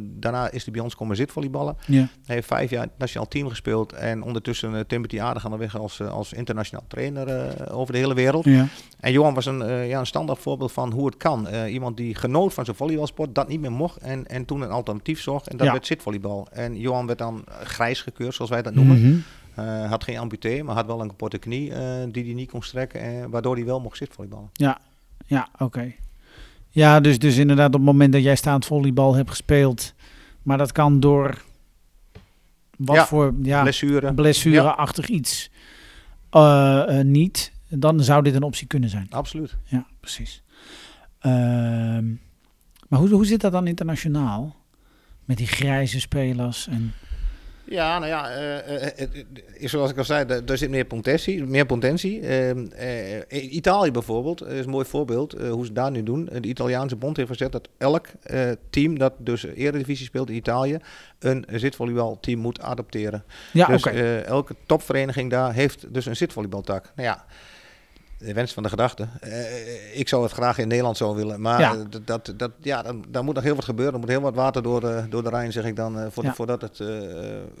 daarna 0.00 0.50
is 0.50 0.64
hij 0.64 0.72
bij 0.72 0.82
ons 0.82 0.94
komen 0.94 1.16
zitvolleyballen. 1.16 1.76
Ja. 1.86 2.08
Hij 2.24 2.34
heeft 2.34 2.46
vijf 2.46 2.70
jaar 2.70 2.88
nationaal 2.98 3.28
team 3.28 3.48
gespeeld 3.48 3.92
en 3.92 4.22
ondertussen 4.22 4.72
uh, 4.74 4.80
timmert 4.80 5.12
hij 5.12 5.22
aardig 5.22 5.44
aan 5.44 5.50
de 5.50 5.56
weg 5.56 5.78
als, 5.78 6.00
als 6.00 6.32
internationaal 6.32 6.84
trainer 6.88 7.54
over 7.72 7.92
de 7.92 7.98
hele 7.98 8.14
wereld. 8.14 8.44
Ja. 8.44 8.66
En 9.00 9.12
Johan 9.12 9.34
was 9.34 9.46
een, 9.46 9.86
ja, 9.88 9.98
een 9.98 10.06
standaard 10.06 10.38
voorbeeld 10.38 10.72
van 10.72 10.92
hoe 10.92 11.06
het 11.06 11.16
kan. 11.16 11.48
iemand 11.66 11.96
die 11.96 12.14
genoot 12.14 12.54
van 12.54 12.64
zijn 12.64 12.76
volleybalsport, 12.76 13.34
dat 13.34 13.48
niet 13.48 13.60
meer 13.60 13.72
mocht 13.72 13.96
en, 13.98 14.26
en 14.26 14.44
toen 14.44 14.60
een 14.60 14.70
alternatief 14.70 15.20
zocht 15.20 15.48
en 15.48 15.56
dat 15.56 15.66
Ja. 15.66 15.72
werd 15.72 15.86
zitvolleybal. 15.86 16.46
En 16.52 16.78
Johan 16.78 17.06
werd 17.06 17.18
dan 17.18 17.44
grijs 17.62 18.00
gekeurd, 18.00 18.34
zoals 18.34 18.50
wij 18.50 18.62
dat 18.62 18.74
noemen. 18.74 19.00
Mhm. 19.00 19.16
Uh, 19.58 19.90
had 19.90 20.04
geen 20.04 20.18
amputee, 20.18 20.64
maar 20.64 20.74
had 20.74 20.86
wel 20.86 21.00
een 21.00 21.08
kapotte 21.08 21.38
knie 21.38 21.70
uh, 21.70 21.76
die 22.08 22.24
hij 22.24 22.34
niet 22.34 22.50
kon 22.50 22.62
strekken. 22.62 23.00
En 23.00 23.30
waardoor 23.30 23.54
hij 23.54 23.64
wel 23.64 23.80
mocht 23.80 23.96
zitvolleyballen. 23.96 24.50
Ja, 24.52 24.78
ja 25.32 25.48
oké. 25.52 25.62
Okay. 25.64 25.96
Ja, 26.68 27.00
dus, 27.00 27.18
dus 27.18 27.36
inderdaad 27.36 27.66
op 27.66 27.72
het 27.72 27.82
moment 27.82 28.12
dat 28.12 28.22
jij 28.22 28.36
staand 28.36 28.64
volleybal 28.64 29.14
hebt 29.14 29.30
gespeeld. 29.30 29.94
Maar 30.42 30.58
dat 30.58 30.72
kan 30.72 31.00
door 31.00 31.42
wat 32.76 32.96
ja, 32.96 33.06
voor 33.06 33.34
ja, 33.42 33.62
blessure. 33.62 34.14
blessureachtig 34.14 35.08
ja. 35.08 35.14
iets 35.14 35.50
uh, 36.32 37.00
niet. 37.00 37.52
Dan 37.68 38.00
zou 38.00 38.22
dit 38.22 38.34
een 38.34 38.42
optie 38.42 38.66
kunnen 38.66 38.88
zijn. 38.88 39.06
Absoluut. 39.10 39.56
Ja, 39.64 39.86
precies. 40.00 40.42
Ehm, 41.18 42.06
Maar 42.88 42.98
hoe, 42.98 43.08
hoe 43.08 43.26
zit 43.26 43.40
dat 43.40 43.52
dan 43.52 43.66
internationaal? 43.66 44.56
Met 45.24 45.36
die 45.36 45.46
grijze 45.46 46.00
spelers 46.00 46.68
en... 46.68 46.92
Ja, 47.72 47.98
nou 47.98 48.10
ja, 48.10 48.38
uh, 48.38 48.86
uh, 49.60 49.68
zoals 49.68 49.90
ik 49.90 49.98
al 49.98 50.04
zei, 50.04 50.24
er 50.46 50.58
zit 50.58 50.70
meer 50.70 50.84
potentie. 50.84 51.44
Meer 51.44 51.66
potentie. 51.66 52.20
Ehm, 52.20 52.66
Italië 53.28 53.90
bijvoorbeeld 53.90 54.46
is 54.46 54.64
een 54.64 54.70
mooi 54.70 54.84
voorbeeld 54.84 55.32
hoe 55.32 55.66
ze 55.66 55.72
daar 55.72 55.90
nu 55.90 56.02
doen. 56.02 56.28
De 56.40 56.48
Italiaanse 56.48 56.96
bond 56.96 57.16
heeft 57.16 57.28
gezegd 57.28 57.52
dat 57.52 57.68
elk 57.78 58.06
team 58.70 58.98
dat 58.98 59.12
dus 59.18 59.44
Eredivisie 59.44 60.06
speelt 60.06 60.30
in 60.30 60.36
Italië 60.36 60.78
een 61.18 61.46
zitvolleybalteam 61.50 62.38
moet 62.38 62.60
adopteren. 62.60 63.24
Ja, 63.52 63.66
dus 63.66 63.84
elke 64.24 64.54
topvereniging 64.66 65.30
daar 65.30 65.52
heeft 65.52 65.94
dus 65.94 66.06
een 66.06 66.16
zitvolleybaltak. 66.16 66.92
Nou 66.96 67.08
ja, 67.08 67.24
de 68.24 68.32
wens 68.32 68.52
van 68.52 68.62
de 68.62 68.68
gedachte. 68.68 69.06
Uh, 69.26 69.98
ik 69.98 70.08
zou 70.08 70.22
het 70.22 70.32
graag 70.32 70.58
in 70.58 70.68
Nederland 70.68 70.96
zo 70.96 71.14
willen. 71.14 71.40
Maar 71.40 71.60
ja. 71.60 71.76
Dat, 71.90 72.06
dat, 72.06 72.32
dat, 72.36 72.50
ja, 72.60 72.82
dan, 72.82 73.04
daar 73.08 73.24
moet 73.24 73.34
nog 73.34 73.44
heel 73.44 73.54
wat 73.54 73.64
gebeuren. 73.64 73.94
Er 73.94 74.00
moet 74.00 74.08
heel 74.08 74.20
wat 74.20 74.34
water 74.34 74.62
door, 74.62 74.80
de, 74.80 75.04
door 75.08 75.22
de 75.22 75.28
Rijn, 75.28 75.52
zeg 75.52 75.64
ik 75.64 75.76
dan, 75.76 75.98
uh, 75.98 76.04
voor, 76.10 76.24
voordat 76.34 76.60
het 76.60 76.78
uh, 76.78 76.88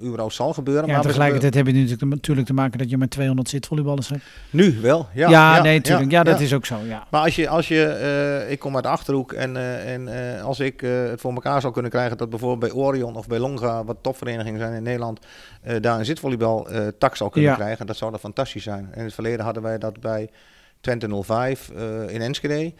überhaupt 0.02 0.34
zal 0.34 0.52
gebeuren. 0.52 0.86
Ja, 0.86 0.92
maar 0.92 1.02
tegelijkertijd 1.02 1.54
heb 1.54 1.66
je 1.66 1.72
natuurlijk, 1.72 2.04
natuurlijk 2.04 2.46
te 2.46 2.52
maken 2.52 2.78
dat 2.78 2.90
je 2.90 2.98
met 2.98 3.10
200 3.10 3.48
zitvolleyballers 3.48 4.08
hebt. 4.08 4.22
Nu 4.50 4.80
wel, 4.80 5.08
ja. 5.14 5.30
Ja, 5.30 5.62
nee, 5.62 5.76
natuurlijk. 5.76 6.10
Ja, 6.10 6.22
dat 6.22 6.40
is 6.40 6.54
ook 6.54 6.66
zo, 6.66 6.76
ja. 6.86 7.06
Maar 7.10 7.20
als 7.20 7.36
je, 7.36 7.48
als 7.48 7.68
je 7.68 8.46
ik 8.48 8.58
kom 8.58 8.74
uit 8.74 8.84
de 8.84 8.90
Achterhoek 8.90 9.32
en, 9.32 9.56
en 9.86 10.08
als 10.42 10.60
ik 10.60 10.80
het 10.80 11.20
voor 11.20 11.32
elkaar 11.32 11.60
zou 11.60 11.72
kunnen 11.72 11.90
krijgen 11.90 12.16
dat 12.16 12.30
bijvoorbeeld 12.30 12.72
bij 12.72 12.82
Orion 12.82 13.16
of 13.16 13.26
bij 13.26 13.38
Longa, 13.38 13.84
wat 13.84 13.96
topverenigingen 14.00 14.60
zijn 14.60 14.72
in 14.72 14.82
Nederland, 14.82 15.20
daar 15.80 15.98
een 15.98 16.04
zitvolleybal 16.04 16.68
tak 16.98 17.16
zou 17.16 17.30
kunnen 17.30 17.54
krijgen, 17.54 17.86
dat 17.86 17.96
zou 17.96 18.10
dan 18.10 18.20
fantastisch 18.20 18.62
zijn. 18.62 18.90
In 18.94 19.04
het 19.04 19.14
verleden 19.14 19.44
hadden 19.44 19.62
wij 19.62 19.78
dat 19.78 20.00
bij 20.00 20.30
Twente 20.82 21.22
05 21.22 21.70
uh, 21.76 22.14
in 22.14 22.20
Enschede. 22.20 22.72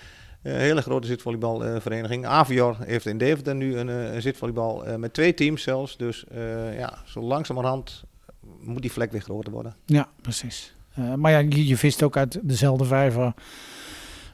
Een 0.43 0.55
hele 0.55 0.83
grote 0.83 1.07
zitvolleybalvereniging. 1.07 2.27
Avior 2.27 2.77
heeft 2.81 3.07
in 3.07 3.19
Deventer 3.19 3.55
nu 3.55 3.79
een, 3.79 3.89
een 3.89 4.23
zitvolleybal 4.23 4.85
met 4.97 5.15
twee 5.15 5.35
teams 5.35 5.63
zelfs. 5.63 5.97
Dus 5.97 6.25
ja, 6.77 6.99
zo 7.05 7.21
langzamerhand 7.21 8.05
moet 8.61 8.83
die 8.83 8.93
vlek 8.93 9.13
weer 9.13 9.21
groter 9.21 9.53
worden. 9.53 9.75
Ja, 9.87 10.09
precies. 10.21 10.75
Uh, 10.99 11.15
maar 11.15 11.31
ja, 11.31 11.39
je, 11.39 11.67
je, 11.67 11.77
vist 11.77 12.03
ook 12.03 12.17
uit 12.17 12.39
dezelfde 12.43 12.85
vijver 12.85 13.35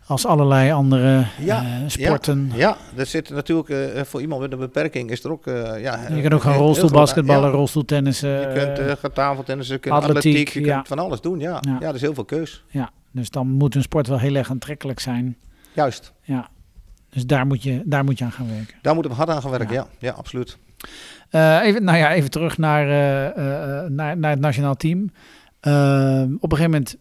als 0.07 0.27
allerlei 0.27 0.73
andere 0.73 1.27
ja, 1.39 1.63
uh, 1.63 1.69
sporten. 1.87 2.51
Ja, 2.55 2.59
ja, 2.59 2.77
er 2.97 3.07
zit 3.07 3.31
natuurlijk 3.31 3.69
uh, 3.69 4.03
voor 4.03 4.21
iemand 4.21 4.41
met 4.41 4.53
een 4.53 4.59
beperking 4.59 5.11
is 5.11 5.25
er 5.25 5.31
ook. 5.31 5.45
Ja, 5.81 6.09
je 6.09 6.21
kunt 6.21 6.35
ook 6.35 6.43
gaan 6.43 6.57
rolstoelbasketballen, 6.57 7.49
ja. 7.49 7.55
rolstoeltennissen. 7.55 8.31
Je 8.31 8.97
kunt 9.01 9.15
tafeltennissen, 9.15 9.75
je 9.75 9.81
kunt 9.81 9.95
atletiek, 9.95 10.17
atletiek 10.17 10.49
je 10.49 10.73
kunt 10.73 10.89
van 10.89 10.99
alles 10.99 11.21
doen. 11.21 11.39
Ja, 11.39 11.63
ja. 11.81 11.89
er 11.89 11.95
is 11.95 12.01
heel 12.01 12.15
veel 12.15 12.25
keus. 12.25 12.65
Ja, 12.69 12.91
dus 13.11 13.31
dan 13.31 13.47
moet 13.47 13.75
een 13.75 13.83
sport 13.83 14.07
wel 14.07 14.19
heel 14.19 14.35
erg 14.35 14.51
aantrekkelijk 14.51 15.01
zijn. 15.01 15.37
Juist. 15.73 16.13
Ja. 16.23 16.49
Dus 17.09 17.27
daar 17.27 17.47
moet 17.47 17.63
je, 17.63 17.83
daar 17.85 18.05
moet 18.05 18.19
je 18.19 18.25
aan 18.25 18.33
gaan 18.33 18.49
werken. 18.49 18.77
Daar 18.83 18.95
moeten 18.95 19.13
we 19.13 19.19
hard 19.19 19.31
aan 19.31 19.43
gaan 19.43 19.51
werken, 19.51 19.75
ja, 19.75 19.87
ja, 19.99 20.13
absoluut. 20.13 20.59
Uh, 21.31 21.63
even, 21.63 21.85
nou 21.85 21.99
ja, 21.99 22.13
even 22.13 22.31
terug 22.31 22.59
naar, 22.59 22.87
uh, 22.87 23.25
uh, 23.25 23.91
naar, 23.91 24.19
naar 24.19 24.31
het 24.31 24.41
nationaal 24.41 24.75
team. 24.75 25.03
op 26.41 26.53
een 26.53 26.57
gegeven 26.57 26.71
moment 26.71 26.97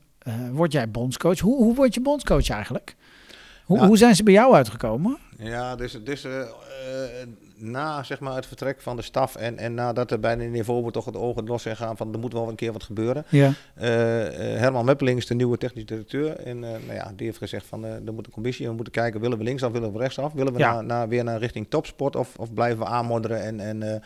word 0.52 0.72
jij 0.72 0.92
bondscoach. 0.92 1.40
Hoe, 1.40 1.64
hoe 1.64 1.76
word 1.76 1.94
je 1.94 2.02
bondscoach 2.02 2.50
eigenlijk? 2.50 2.96
Hoe, 3.64 3.86
hoe 3.86 3.98
zijn 3.98 4.16
ze 4.16 4.24
bij 4.24 4.34
jou 4.34 4.54
uitgekomen? 4.54 5.18
Ja, 5.38 5.76
dus, 5.76 6.04
dus 6.04 6.26
na 7.58 8.04
zeg 8.04 8.20
maar, 8.20 8.36
het 8.36 8.46
vertrek 8.46 8.82
van 8.82 8.96
de 8.96 9.02
staf 9.02 9.36
en, 9.36 9.58
en 9.58 9.74
nadat 9.74 10.12
er 10.12 10.20
bij 10.20 10.36
de 10.36 10.44
niveau 10.44 10.92
toch 10.92 11.06
het 11.06 11.16
ogen 11.16 11.46
los 11.46 11.62
zijn 11.62 11.76
gaan 11.76 11.98
van 11.98 12.14
er 12.14 12.20
moet 12.20 12.34
wel 12.34 12.50
een 12.50 12.56
keer 12.56 12.72
wat 12.72 12.84
gebeuren. 12.84 13.26
Ja. 13.30 13.48
Uh, 13.48 13.54
Herman 14.60 14.86
Meppeling 14.86 15.18
is 15.18 15.26
de 15.26 15.36
nieuwe 15.36 15.58
technisch 15.58 15.86
directeur. 15.86 16.36
En 16.36 16.58
uh, 16.58 16.70
nou 16.70 16.94
ja, 16.94 17.12
die 17.16 17.26
heeft 17.26 17.38
gezegd 17.38 17.66
van 17.66 17.86
uh, 17.86 17.92
er 17.92 18.14
moet 18.14 18.26
een 18.26 18.32
commissie, 18.32 18.68
we 18.68 18.74
moeten 18.74 18.94
kijken, 18.94 19.22
willen 19.22 19.38
we 19.38 19.44
linksaf, 19.44 19.72
willen 19.72 19.94
we 19.94 20.00
rechtsaf? 20.00 20.34
Willen 20.34 20.54
we 20.54 20.60
ja. 20.60 20.82
naar, 20.82 21.08
weer 21.08 21.24
naar 21.24 21.40
richting 21.40 21.70
topsport 21.70 22.16
of, 22.16 22.36
of 22.38 22.54
blijven 22.54 22.80
we 22.80 22.86
aanmodderen 22.86 23.44
en, 23.44 23.60
en, 23.60 24.02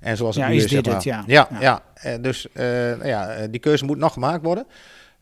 en 0.00 0.16
zoals 0.16 0.34
het 0.34 0.44
ja, 0.44 0.50
nu 0.50 0.56
is. 0.56 0.62
Dit 0.62 0.70
zeg 0.70 0.84
maar. 0.84 0.94
het, 0.94 1.04
ja. 1.04 1.24
Ja, 1.26 1.48
ja. 1.60 1.82
ja. 2.02 2.18
dus 2.18 2.46
nou 2.54 3.06
ja, 3.06 3.46
die 3.46 3.60
keuze 3.60 3.84
moet 3.84 3.98
nog 3.98 4.12
gemaakt 4.12 4.44
worden. 4.44 4.66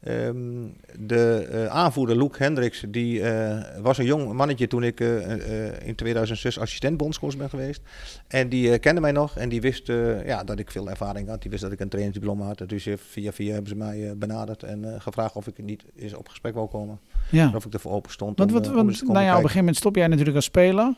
Um, 0.08 0.76
de 0.99 1.49
uh, 1.52 1.66
aanvoerder 1.66 2.16
Luke 2.16 2.42
Hendricks, 2.42 2.84
die 2.88 3.20
uh, 3.20 3.58
was 3.82 3.99
een 3.99 4.04
jong 4.04 4.32
mannetje 4.32 4.66
toen 4.66 4.82
ik 4.82 5.00
uh, 5.00 5.87
in 5.87 5.94
2006 5.94 6.58
assistent 6.58 6.96
bondscoach 6.96 7.37
ben 7.37 7.49
geweest. 7.49 7.82
En 8.28 8.49
die 8.49 8.78
kende 8.78 9.00
mij 9.00 9.12
nog 9.12 9.37
en 9.37 9.49
die 9.49 9.61
wist 9.61 9.87
ja, 10.25 10.45
dat 10.45 10.58
ik 10.58 10.71
veel 10.71 10.90
ervaring 10.90 11.28
had. 11.28 11.43
Die 11.43 11.50
wist 11.50 11.62
dat 11.62 11.73
ik 11.73 11.80
een 11.80 11.88
trainingsdiploma 11.88 12.45
had. 12.45 12.69
Dus 12.69 12.88
via 12.97 13.32
via 13.32 13.52
hebben 13.52 13.69
ze 13.69 13.76
mij 13.76 14.17
benaderd 14.17 14.62
en 14.62 15.00
gevraagd 15.00 15.34
of 15.34 15.47
ik 15.47 15.58
niet 15.58 15.84
eens 15.97 16.14
op 16.14 16.28
gesprek 16.28 16.54
wou 16.54 16.69
komen. 16.69 16.99
Ja. 17.30 17.52
Of 17.54 17.64
ik 17.64 17.73
ervoor 17.73 17.93
open 17.93 18.10
stond. 18.10 18.38
Want, 18.38 18.50
wat, 18.50 18.67
wat, 18.67 18.84
nou 18.84 19.21
ja, 19.21 19.21
op 19.21 19.28
een 19.28 19.34
gegeven 19.34 19.56
moment 19.56 19.76
stop 19.76 19.97
jij 19.97 20.06
natuurlijk 20.06 20.36
als 20.36 20.45
speler. 20.45 20.95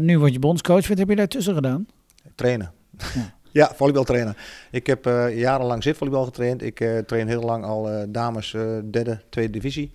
nu 0.00 0.18
word 0.18 0.32
je 0.32 0.38
bondscoach. 0.38 0.88
Wat 0.88 0.98
heb 0.98 1.08
je 1.08 1.16
daartussen 1.16 1.54
gedaan? 1.54 1.86
Trainen. 2.34 2.72
Ja. 2.98 3.40
Ja, 3.52 3.72
volleybaltrainer. 3.74 4.36
Ik 4.70 4.86
heb 4.86 5.06
uh, 5.06 5.38
jarenlang 5.38 5.82
zitvolleybal 5.82 6.24
getraind. 6.24 6.62
Ik 6.62 6.80
uh, 6.80 6.98
train 6.98 7.28
heel 7.28 7.42
lang 7.42 7.64
al 7.64 7.92
uh, 7.92 8.02
dames 8.08 8.50
derde, 8.90 9.20
tweede 9.28 9.52
divisie. 9.52 9.90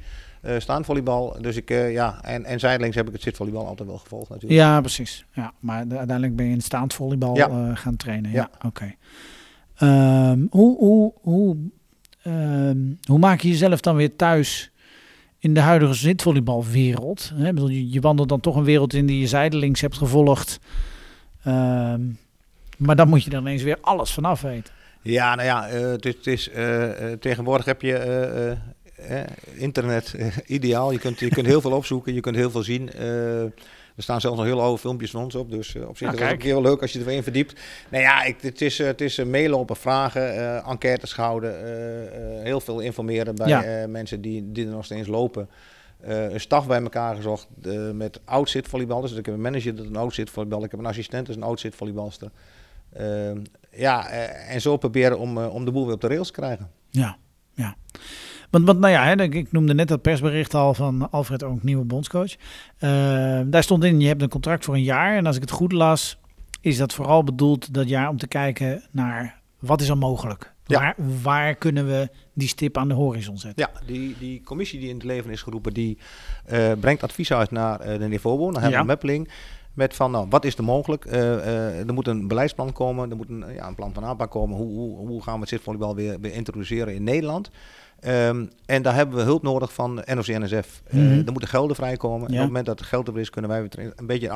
staanvolleybal. 0.57 1.35
Dus 1.41 1.55
ik, 1.55 1.69
ja, 1.69 2.23
en, 2.23 2.45
en 2.45 2.59
zijdelings 2.59 2.95
heb 2.95 3.07
ik 3.07 3.13
het 3.13 3.21
zitvolleybal 3.21 3.65
altijd 3.67 3.89
wel 3.89 3.97
gevolgd 3.97 4.29
natuurlijk. 4.29 4.61
Ja, 4.61 4.81
precies. 4.81 5.25
Ja, 5.31 5.53
maar 5.59 5.77
uiteindelijk 5.77 6.35
ben 6.35 6.45
je 6.45 6.53
in 6.53 6.61
staand 6.61 6.93
volleybal 6.93 7.35
ja. 7.35 7.75
gaan 7.75 7.95
trainen. 7.95 8.31
Ja, 8.31 8.37
ja. 8.37 8.67
oké. 8.67 8.95
Okay. 9.77 10.31
Um, 10.31 10.47
hoe, 10.49 10.77
hoe, 10.77 11.13
hoe, 11.21 11.57
um, 12.27 12.99
hoe 13.07 13.19
maak 13.19 13.41
je 13.41 13.49
jezelf 13.49 13.81
dan 13.81 13.95
weer 13.95 14.15
thuis 14.15 14.71
in 15.39 15.53
de 15.53 15.59
huidige 15.59 15.93
zitvolleybalwereld? 15.93 17.31
Hè? 17.35 17.49
Je, 17.49 17.89
je 17.89 18.01
wandelt 18.01 18.29
dan 18.29 18.39
toch 18.39 18.55
een 18.55 18.63
wereld 18.63 18.93
in 18.93 19.05
die 19.05 19.19
je 19.19 19.27
zijdelings 19.27 19.81
hebt 19.81 19.97
gevolgd. 19.97 20.59
Um, 21.47 22.17
maar 22.77 22.95
dan 22.95 23.07
moet 23.07 23.23
je 23.23 23.31
er 23.31 23.37
ineens 23.37 23.63
weer 23.63 23.77
alles 23.81 24.13
vanaf 24.13 24.41
weten. 24.41 24.73
Ja, 25.01 25.35
nou 25.35 25.47
ja, 25.47 25.73
uh, 25.73 25.91
het 25.91 26.05
is, 26.05 26.15
het 26.15 26.27
is 26.27 26.49
uh, 26.49 27.11
tegenwoordig 27.19 27.65
heb 27.65 27.81
je 27.81 28.57
internet 29.55 30.15
ideaal. 30.45 30.91
Je 30.91 30.99
kunt, 30.99 31.19
je 31.19 31.29
kunt 31.29 31.45
heel 31.45 31.61
veel 31.61 31.71
opzoeken, 31.71 32.13
je 32.13 32.19
kunt 32.19 32.35
heel 32.35 32.51
veel 32.51 32.63
zien. 32.63 32.89
Er 33.97 34.03
staan 34.03 34.21
zelfs 34.21 34.37
nog 34.37 34.45
heel 34.45 34.61
oude 34.61 34.77
filmpjes 34.77 35.11
van 35.11 35.23
ons 35.23 35.35
op. 35.35 35.51
Dus 35.51 35.73
uh, 35.73 35.87
op 35.87 35.97
zich 35.97 36.07
nou, 36.07 36.23
is 36.23 36.29
het 36.29 36.39
keer 36.39 36.53
wel 36.53 36.61
leuk 36.61 36.81
als 36.81 36.91
je 36.91 36.99
er 36.99 37.05
weer 37.05 37.15
in 37.15 37.23
verdiept. 37.23 37.59
Nou 37.89 38.03
ja, 38.03 38.23
ik, 38.23 38.41
het 38.41 38.61
is, 38.61 38.79
uh, 38.79 38.87
het 38.87 39.01
is 39.01 39.19
uh, 39.19 39.25
meelopen, 39.25 39.75
vragen, 39.75 40.63
enquêtes 40.63 41.15
houden. 41.15 41.55
heel 42.43 42.59
veel 42.59 42.79
informeren 42.79 43.35
bij 43.35 43.47
ja. 43.47 43.87
mensen 43.87 44.21
die, 44.21 44.51
die 44.51 44.65
er 44.65 44.71
nog 44.71 44.85
steeds 44.85 45.07
lopen. 45.07 45.49
een 46.01 46.39
staf 46.39 46.67
bij 46.67 46.81
elkaar 46.81 47.15
gezocht 47.15 47.47
met 47.93 48.19
oud 48.25 48.49
zitvolleyballers. 48.49 49.09
Dus 49.09 49.19
ik 49.19 49.25
heb 49.25 49.35
een 49.35 49.41
manager 49.41 49.75
dat 49.75 49.85
een 49.85 49.95
oud 49.95 50.13
zitvolleyballer. 50.13 50.65
Ik 50.65 50.71
heb 50.71 50.79
een 50.79 50.85
assistent 50.85 51.25
dat 51.25 51.35
is 51.35 51.41
een 51.41 51.47
oud 51.47 51.59
zitvolleybalster. 51.59 52.27
Ehm, 52.27 52.56
ja, 53.77 54.09
eh, 54.09 54.53
en 54.53 54.61
zo 54.61 54.77
proberen 54.77 55.19
om, 55.19 55.37
eh, 55.37 55.53
om 55.53 55.65
de 55.65 55.71
boel 55.71 55.85
weer 55.85 55.93
op 55.93 56.01
de 56.01 56.07
rails 56.07 56.27
te 56.27 56.33
krijgen. 56.33 56.69
Ja, 56.89 57.17
ja. 57.53 57.75
Want, 58.49 58.65
want 58.65 58.79
nou 58.79 58.93
ja, 58.93 59.03
hè, 59.03 59.23
ik 59.23 59.51
noemde 59.51 59.73
net 59.73 59.87
dat 59.87 60.01
persbericht 60.01 60.53
al 60.53 60.73
van 60.73 61.11
Alfred 61.11 61.43
ook 61.43 61.63
nieuwe 61.63 61.85
bondscoach. 61.85 62.35
Ehm, 62.77 63.49
daar 63.49 63.63
stond 63.63 63.83
in, 63.83 63.99
je 63.99 64.07
hebt 64.07 64.21
een 64.21 64.29
contract 64.29 64.65
voor 64.65 64.75
een 64.75 64.83
jaar. 64.83 65.17
En 65.17 65.25
als 65.25 65.35
ik 65.35 65.41
het 65.41 65.51
goed 65.51 65.71
las, 65.71 66.17
is 66.61 66.77
dat 66.77 66.93
vooral 66.93 67.23
bedoeld 67.23 67.73
dat 67.73 67.89
jaar 67.89 68.09
om 68.09 68.17
te 68.17 68.27
kijken 68.27 68.83
naar 68.91 69.41
wat 69.59 69.81
is 69.81 69.89
er 69.89 69.97
mogelijk. 69.97 70.55
Ja. 70.65 70.79
Waar, 70.79 70.95
waar, 71.21 71.55
kunnen 71.55 71.87
we 71.87 72.09
die 72.33 72.47
stip 72.47 72.77
aan 72.77 72.87
de 72.87 72.93
horizon 72.93 73.37
zetten? 73.37 73.69
Ja, 73.73 73.85
die, 73.85 74.15
die 74.19 74.43
commissie 74.43 74.79
die 74.79 74.89
in 74.89 74.95
het 74.95 75.03
leven 75.03 75.31
is 75.31 75.41
geroepen, 75.41 75.73
die 75.73 75.97
uh, 76.51 76.71
brengt 76.79 77.03
advies 77.03 77.33
uit 77.33 77.51
naar 77.51 77.87
uh, 77.87 77.99
de 77.99 78.07
niveau, 78.07 78.51
naar 78.51 78.61
Herman 78.61 78.79
ja. 78.79 78.85
Meppeling. 78.85 79.29
Met 79.77 79.95
van, 79.95 80.11
nou, 80.11 80.27
wat 80.29 80.45
is 80.45 80.55
er 80.55 80.63
mogelijk? 80.63 81.05
Uh, 81.05 81.13
uh, 81.13 81.87
er 81.87 81.93
moet 81.93 82.07
een 82.07 82.27
beleidsplan 82.27 82.71
komen, 82.71 83.09
er 83.09 83.15
moet 83.15 83.29
een, 83.29 83.45
ja, 83.53 83.67
een 83.67 83.75
plan 83.75 83.93
van 83.93 84.05
aanpak 84.05 84.31
komen. 84.31 84.57
Hoe, 84.57 84.73
hoe, 84.73 85.07
hoe 85.07 85.23
gaan 85.23 85.33
we 85.33 85.39
het 85.39 85.49
zitvolleybal 85.49 85.95
weer, 85.95 86.19
weer 86.19 86.33
introduceren 86.33 86.95
in 86.95 87.03
Nederland? 87.03 87.49
Um, 88.05 88.49
en 88.65 88.81
daar 88.81 88.93
hebben 88.93 89.15
we 89.15 89.21
hulp 89.21 89.43
nodig 89.43 89.73
van 89.73 89.93
NOC-NSF. 89.93 90.81
Mm 90.89 90.99
-hmm. 90.99 91.11
uh, 91.11 91.25
er 91.25 91.31
moeten 91.31 91.49
gelden 91.49 91.75
vrijkomen. 91.75 92.19
Ja. 92.19 92.33
Op 92.33 92.39
het 92.39 92.47
moment 92.47 92.65
dat 92.65 92.79
er 92.79 92.85
geld 92.85 93.07
er 93.07 93.19
is, 93.19 93.29
kunnen 93.29 93.51
wij 93.51 93.61
weer 93.61 93.93
een 93.95 94.05
beetje 94.05 94.27
een 94.27 94.33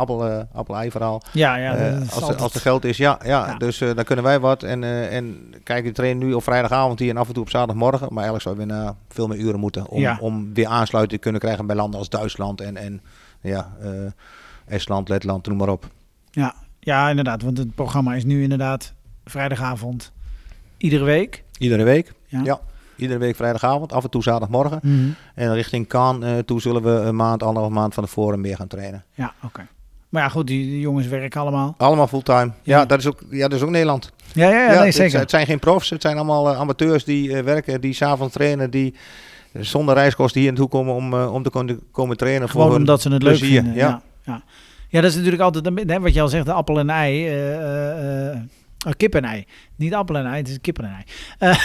appel-ei 0.54 0.86
uh, 0.86 0.92
verhaal. 0.92 1.22
Ja, 1.32 1.56
ja, 1.56 1.98
als, 1.98 2.30
er, 2.30 2.36
als 2.36 2.54
er 2.54 2.62
geld 2.62 2.86
is, 2.86 2.98
ja. 2.98 3.20
ja, 3.24 3.48
ja. 3.48 3.58
Dus 3.58 3.78
dan 3.78 4.04
kunnen 4.04 4.26
wij 4.26 4.40
wat. 4.40 4.64
En, 4.64 4.84
en 5.10 5.54
kijk, 5.64 5.84
we 5.84 5.92
trainen 5.92 6.28
nu 6.28 6.34
op 6.34 6.44
vrijdagavond 6.44 7.00
hier 7.00 7.10
en 7.10 7.18
af 7.18 7.28
en 7.28 7.34
toe 7.34 7.44
op 7.44 7.50
zaterdagmorgen. 7.50 8.08
Maar 8.10 8.24
eigenlijk 8.24 8.44
zou 8.44 8.58
we 8.58 8.66
naar 8.66 8.94
veel 9.10 9.28
meer 9.28 9.38
uren 9.38 9.60
moeten 9.60 9.88
om, 9.88 10.18
om 10.20 10.54
weer 10.54 10.68
aansluiting 10.68 11.16
te 11.16 11.24
kunnen 11.24 11.42
krijgen 11.42 11.66
bij 11.66 11.76
landen 11.76 12.00
als 12.00 12.10
Duitsland 12.10 12.62
en, 12.62 12.78
en 12.78 13.02
ja... 13.42 13.72
Estland, 14.72 15.10
Letland, 15.10 15.48
noem 15.48 15.58
maar 15.58 15.70
op. 15.70 15.90
Ja, 16.32 16.56
ja, 16.80 17.10
inderdaad. 17.10 17.42
Want 17.42 17.58
het 17.58 17.76
programma 17.76 18.16
is 18.16 18.24
nu 18.24 18.44
inderdaad 18.44 18.94
vrijdagavond 19.26 20.12
iedere 20.78 21.04
week. 21.04 21.44
Iedere 21.58 21.84
week, 21.84 22.14
ja. 22.28 22.42
ja. 22.44 22.60
Iedere 22.96 23.20
week 23.20 23.36
vrijdagavond, 23.36 23.94
af 23.94 24.04
en 24.04 24.10
toe 24.10 24.24
zaterdagmorgen. 24.24 24.80
Mm 24.82 24.92
-hmm. 24.92 25.16
En 25.36 25.54
richting 25.54 25.88
Cannes 25.88 26.30
uh, 26.30 26.38
toe 26.38 26.62
zullen 26.62 26.84
we 26.84 26.90
een 26.90 27.16
maand, 27.16 27.44
anderhalf 27.44 27.74
maand 27.74 27.94
van 27.94 28.04
tevoren 28.04 28.42
meer 28.42 28.56
gaan 28.56 28.68
trainen. 28.68 29.04
Ja, 29.14 29.34
oké. 29.44 29.68
Maar 30.10 30.22
ja, 30.22 30.30
goed, 30.30 30.48
die, 30.48 30.66
die, 30.66 30.80
jongens 30.80 31.08
werken 31.08 31.42
allemaal. 31.42 31.76
Allemaal 31.78 32.08
fulltime. 32.08 32.52
Ja, 32.64 32.80
ja, 32.80 32.86
dat, 32.86 33.00
is 33.00 33.08
ook, 33.08 33.24
ja 33.30 33.48
dat 33.48 33.58
is 33.58 33.64
ook 33.64 33.70
Nederland. 33.70 34.12
Ja, 34.34 34.50
ja, 34.50 34.64
ja, 34.66 34.74
ja 34.74 34.82
nee, 34.82 34.92
zeker. 34.92 35.20
Het, 35.20 35.30
zijn 35.30 35.46
geen 35.46 35.60
profs, 35.60 35.90
het 35.90 36.02
zijn 36.02 36.16
allemaal 36.16 36.52
uh, 36.52 36.60
amateurs 36.60 37.04
die 37.04 37.30
uh, 37.30 37.40
werken, 37.40 37.82
die 37.82 37.94
s'avonds 37.94 38.34
trainen, 38.34 38.72
die 38.72 38.96
zonder 39.54 39.96
reiskosten 39.96 40.42
hier 40.42 40.50
naartoe 40.50 40.70
komen 40.70 40.94
om, 40.94 41.14
om 41.14 41.44
te 41.44 41.78
komen 41.92 42.18
trainen. 42.18 42.50
Gewoon 42.50 42.76
omdat 42.76 43.02
ze 43.02 43.10
het 43.10 43.24
leuk 43.24 43.38
vinden. 43.38 43.74
Ja. 43.74 44.02
Ja. 44.24 44.44
Ja, 44.92 45.02
dat 45.02 45.10
is 45.10 45.16
natuurlijk 45.16 45.44
altijd 45.44 45.90
hè, 45.90 46.00
wat 46.00 46.14
je 46.14 46.22
al 46.22 46.28
zegt, 46.28 46.46
de 46.46 46.54
appel 46.54 46.80
en 46.80 46.90
ei. 46.90 47.28
Uh, 47.28 48.34
uh, 48.34 48.42
kip 48.98 49.16
en 49.16 49.24
ei. 49.24 49.46
Niet 49.76 49.94
appel 49.94 50.16
en 50.16 50.26
ei, 50.26 50.38
het 50.38 50.50
is 50.50 50.62
kip 50.62 50.80
en 50.80 51.04
ei. 51.40 51.56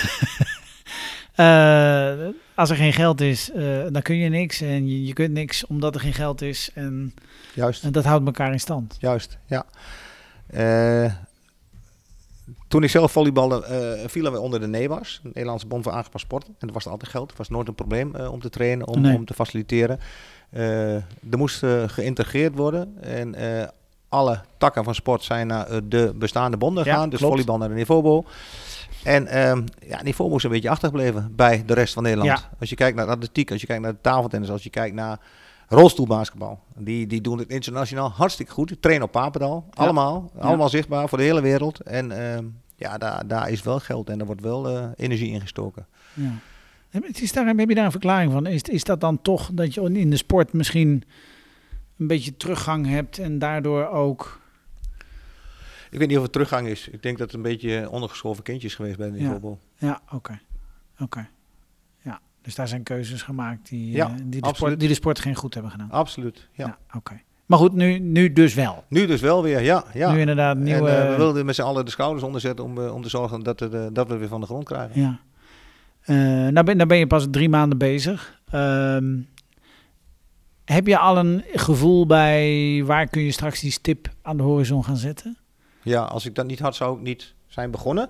als 2.54 2.70
er 2.70 2.76
geen 2.76 2.92
geld 2.92 3.20
is, 3.20 3.50
dan 3.90 4.02
kun 4.02 4.16
je 4.16 4.28
niks. 4.28 4.60
En 4.60 4.88
je, 4.88 5.04
je, 5.04 5.12
kunt 5.12 5.32
niks 5.32 5.66
omdat 5.66 5.94
er 5.94 6.00
geen 6.00 6.12
geld 6.12 6.42
is. 6.42 6.70
En, 6.74 7.14
Juist. 7.54 7.84
en 7.84 7.92
dat 7.92 8.04
houdt 8.04 8.26
elkaar 8.26 8.52
in 8.52 8.60
stand. 8.60 8.96
Juist, 9.00 9.38
ja. 9.46 9.66
toen 12.68 12.82
ik 12.82 12.90
zelf 12.90 13.12
volleybalde, 13.12 14.04
vielen 14.06 14.32
we 14.32 14.40
onder 14.40 14.60
de 14.60 14.68
NEBAS, 14.68 15.20
de 15.22 15.28
Nederlandse 15.28 15.66
Bond 15.66 15.82
voor 15.82 15.92
Aangepast 15.92 16.24
Sport. 16.24 16.46
En 16.46 16.54
dat 16.58 16.72
was 16.72 16.86
altijd 16.86 17.10
geld. 17.10 17.28
Het 17.28 17.38
was 17.38 17.48
nooit 17.48 17.68
een 17.68 17.74
probleem 17.74 18.14
om 18.14 18.40
te 18.40 18.50
trainen, 18.50 18.86
om, 18.86 19.14
om 19.14 19.24
te 19.24 19.34
faciliteren. 19.34 19.98
Uh, 20.50 20.94
er 20.94 21.38
moest 21.38 21.62
uh, 21.62 21.82
geïntegreerd 21.86 22.54
worden. 22.54 23.02
En 23.02 23.34
uh, 23.40 23.64
alle 24.08 24.40
takken 24.58 24.84
van 24.84 24.94
sport 24.94 25.24
zijn 25.24 25.46
naar 25.46 25.88
de 25.88 26.12
bestaande 26.14 26.56
bonden 26.56 26.82
gegaan. 26.84 27.02
Ja, 27.02 27.06
dus 27.06 27.18
klopt. 27.18 27.32
volleybal 27.32 27.58
naar 27.58 27.68
de 27.68 27.74
Niveaubo. 27.74 28.24
En 29.04 29.26
ehm, 29.26 29.62
ja, 29.86 30.02
niveau 30.02 30.30
moest 30.30 30.44
een 30.44 30.50
beetje 30.50 30.70
achtergebleven 30.70 31.32
bij 31.36 31.62
de 31.66 31.74
rest 31.74 31.94
van 31.94 32.02
Nederland. 32.02 32.38
Ja. 32.38 32.50
Als 32.60 32.68
je 32.68 32.76
kijkt 32.76 32.96
naar 32.96 33.06
atletiek, 33.06 33.50
als 33.50 33.60
je 33.60 33.66
kijkt 33.66 33.82
naar 33.82 33.92
de 33.92 34.00
tafeltennis, 34.00 34.50
als 34.50 34.62
je 34.62 34.70
kijkt 34.70 34.94
naar 34.94 35.20
rolstoelbasketbal. 35.68 36.60
Die, 36.76 37.06
die 37.06 37.20
doen 37.20 37.38
het 37.38 37.48
internationaal 37.48 38.10
hartstikke 38.10 38.52
goed. 38.52 38.68
Die 38.68 38.80
trainen 38.80 39.06
op 39.06 39.12
Papendal. 39.12 39.64
Ja. 39.70 39.82
Allemaal. 39.82 40.30
Allemaal 40.38 40.68
zichtbaar 40.68 41.08
voor 41.08 41.18
de 41.18 41.24
hele 41.24 41.40
wereld. 41.40 41.80
En 41.80 42.32
ehm, 42.32 42.44
ja, 42.76 42.98
daar, 42.98 43.26
daar 43.26 43.50
is 43.50 43.62
wel 43.62 43.78
geld 43.80 44.10
en 44.10 44.20
er 44.20 44.26
wordt 44.26 44.40
wel 44.40 44.92
energie 44.96 45.30
ingestoken. 45.30 45.86
Ja. 46.14 46.32
Is 47.02 47.32
daar, 47.32 47.46
heb 47.46 47.68
je 47.68 47.74
daar 47.74 47.84
een 47.84 47.90
verklaring 47.90 48.32
van? 48.32 48.46
Is, 48.46 48.62
is 48.62 48.84
dat 48.84 49.00
dan 49.00 49.22
toch 49.22 49.50
dat 49.52 49.74
je 49.74 49.92
in 49.92 50.10
de 50.10 50.16
sport 50.16 50.52
misschien 50.52 51.04
een 51.98 52.06
beetje 52.06 52.36
teruggang 52.36 52.86
hebt 52.86 53.18
en 53.18 53.38
daardoor 53.38 53.88
ook... 53.88 54.40
Ik 55.90 55.98
weet 55.98 56.08
niet 56.08 56.16
of 56.16 56.22
het 56.22 56.32
teruggang 56.32 56.68
is. 56.68 56.88
Ik 56.88 57.02
denk 57.02 57.18
dat 57.18 57.26
het 57.26 57.36
een 57.36 57.42
beetje 57.42 57.90
ondergeschoven 57.90 58.42
kindjes 58.42 58.74
geweest 58.74 58.96
bij 58.96 59.10
de 59.10 59.24
voetbal. 59.24 59.58
Ja, 59.78 60.00
oké. 60.12 60.40
oké. 61.00 61.28
Ja, 62.02 62.20
dus 62.42 62.54
daar 62.54 62.68
zijn 62.68 62.82
keuzes 62.82 63.22
gemaakt 63.22 63.68
die, 63.68 63.92
ja, 63.92 64.08
uh, 64.08 64.14
die, 64.24 64.40
de 64.40 64.48
sport, 64.54 64.80
die 64.80 64.88
de 64.88 64.94
sport 64.94 65.18
geen 65.18 65.34
goed 65.34 65.54
hebben 65.54 65.72
gedaan. 65.72 65.90
Absoluut, 65.90 66.48
ja. 66.52 66.66
ja 66.66 66.96
oké. 66.96 67.20
Maar 67.46 67.58
goed, 67.58 67.72
nu, 67.72 67.98
nu 67.98 68.32
dus 68.32 68.54
wel. 68.54 68.84
Nu 68.88 69.06
dus 69.06 69.20
wel 69.20 69.42
weer, 69.42 69.60
ja. 69.60 69.84
ja. 69.92 70.12
Nu 70.12 70.20
inderdaad 70.20 70.56
nieuwe... 70.56 70.90
En, 70.90 71.04
uh, 71.04 71.10
we 71.10 71.16
wilden 71.16 71.46
met 71.46 71.54
z'n 71.54 71.62
allen 71.62 71.84
de 71.84 71.90
schouders 71.90 72.24
onderzetten 72.24 72.64
om, 72.64 72.78
uh, 72.78 72.94
om 72.94 73.02
te 73.02 73.08
zorgen 73.08 73.42
dat, 73.42 73.62
uh, 73.62 73.86
dat 73.92 74.08
we 74.08 74.16
weer 74.16 74.28
van 74.28 74.40
de 74.40 74.46
grond 74.46 74.64
krijgen. 74.64 75.00
Ja. 75.00 75.20
Uh, 76.06 76.16
nou, 76.48 76.62
ben, 76.62 76.76
nou 76.76 76.88
ben 76.88 76.98
je 76.98 77.06
pas 77.06 77.26
drie 77.30 77.48
maanden 77.48 77.78
bezig. 77.78 78.40
Uh, 78.54 78.98
heb 80.64 80.86
je 80.86 80.98
al 80.98 81.18
een 81.18 81.42
gevoel 81.52 82.06
bij 82.06 82.82
waar 82.84 83.08
kun 83.08 83.22
je 83.22 83.30
straks 83.30 83.60
die 83.60 83.70
stip 83.70 84.08
aan 84.22 84.36
de 84.36 84.42
horizon 84.42 84.84
gaan 84.84 84.96
zetten? 84.96 85.36
Ja, 85.82 86.02
als 86.02 86.26
ik 86.26 86.34
dat 86.34 86.46
niet 86.46 86.58
had, 86.58 86.76
zou 86.76 86.96
ik 86.96 87.02
niet 87.02 87.34
zijn 87.46 87.70
begonnen. 87.70 88.08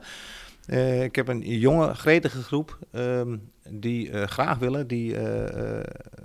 Uh, 0.67 1.03
ik 1.03 1.17
heb 1.17 1.29
een 1.29 1.59
jonge, 1.59 1.95
gretige 1.95 2.43
groep 2.43 2.79
um, 2.93 3.51
die 3.71 4.11
uh, 4.11 4.23
graag 4.23 4.59
willen, 4.59 4.87
die, 4.87 5.21
uh, 5.21 5.81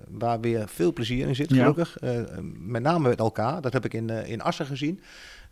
waar 0.10 0.40
weer 0.40 0.68
veel 0.68 0.94
plezier 0.94 1.28
in 1.28 1.36
zit, 1.36 1.54
gelukkig. 1.54 1.98
Ja. 2.02 2.26
met 2.58 2.82
name 2.82 3.10
met 3.10 3.20
elkaar, 3.20 3.62
dat 3.62 3.74
heb 3.74 3.86
ik 3.86 3.94
in, 3.94 4.10
in 4.10 4.42
Assen 4.42 4.66
gezien. 4.66 5.02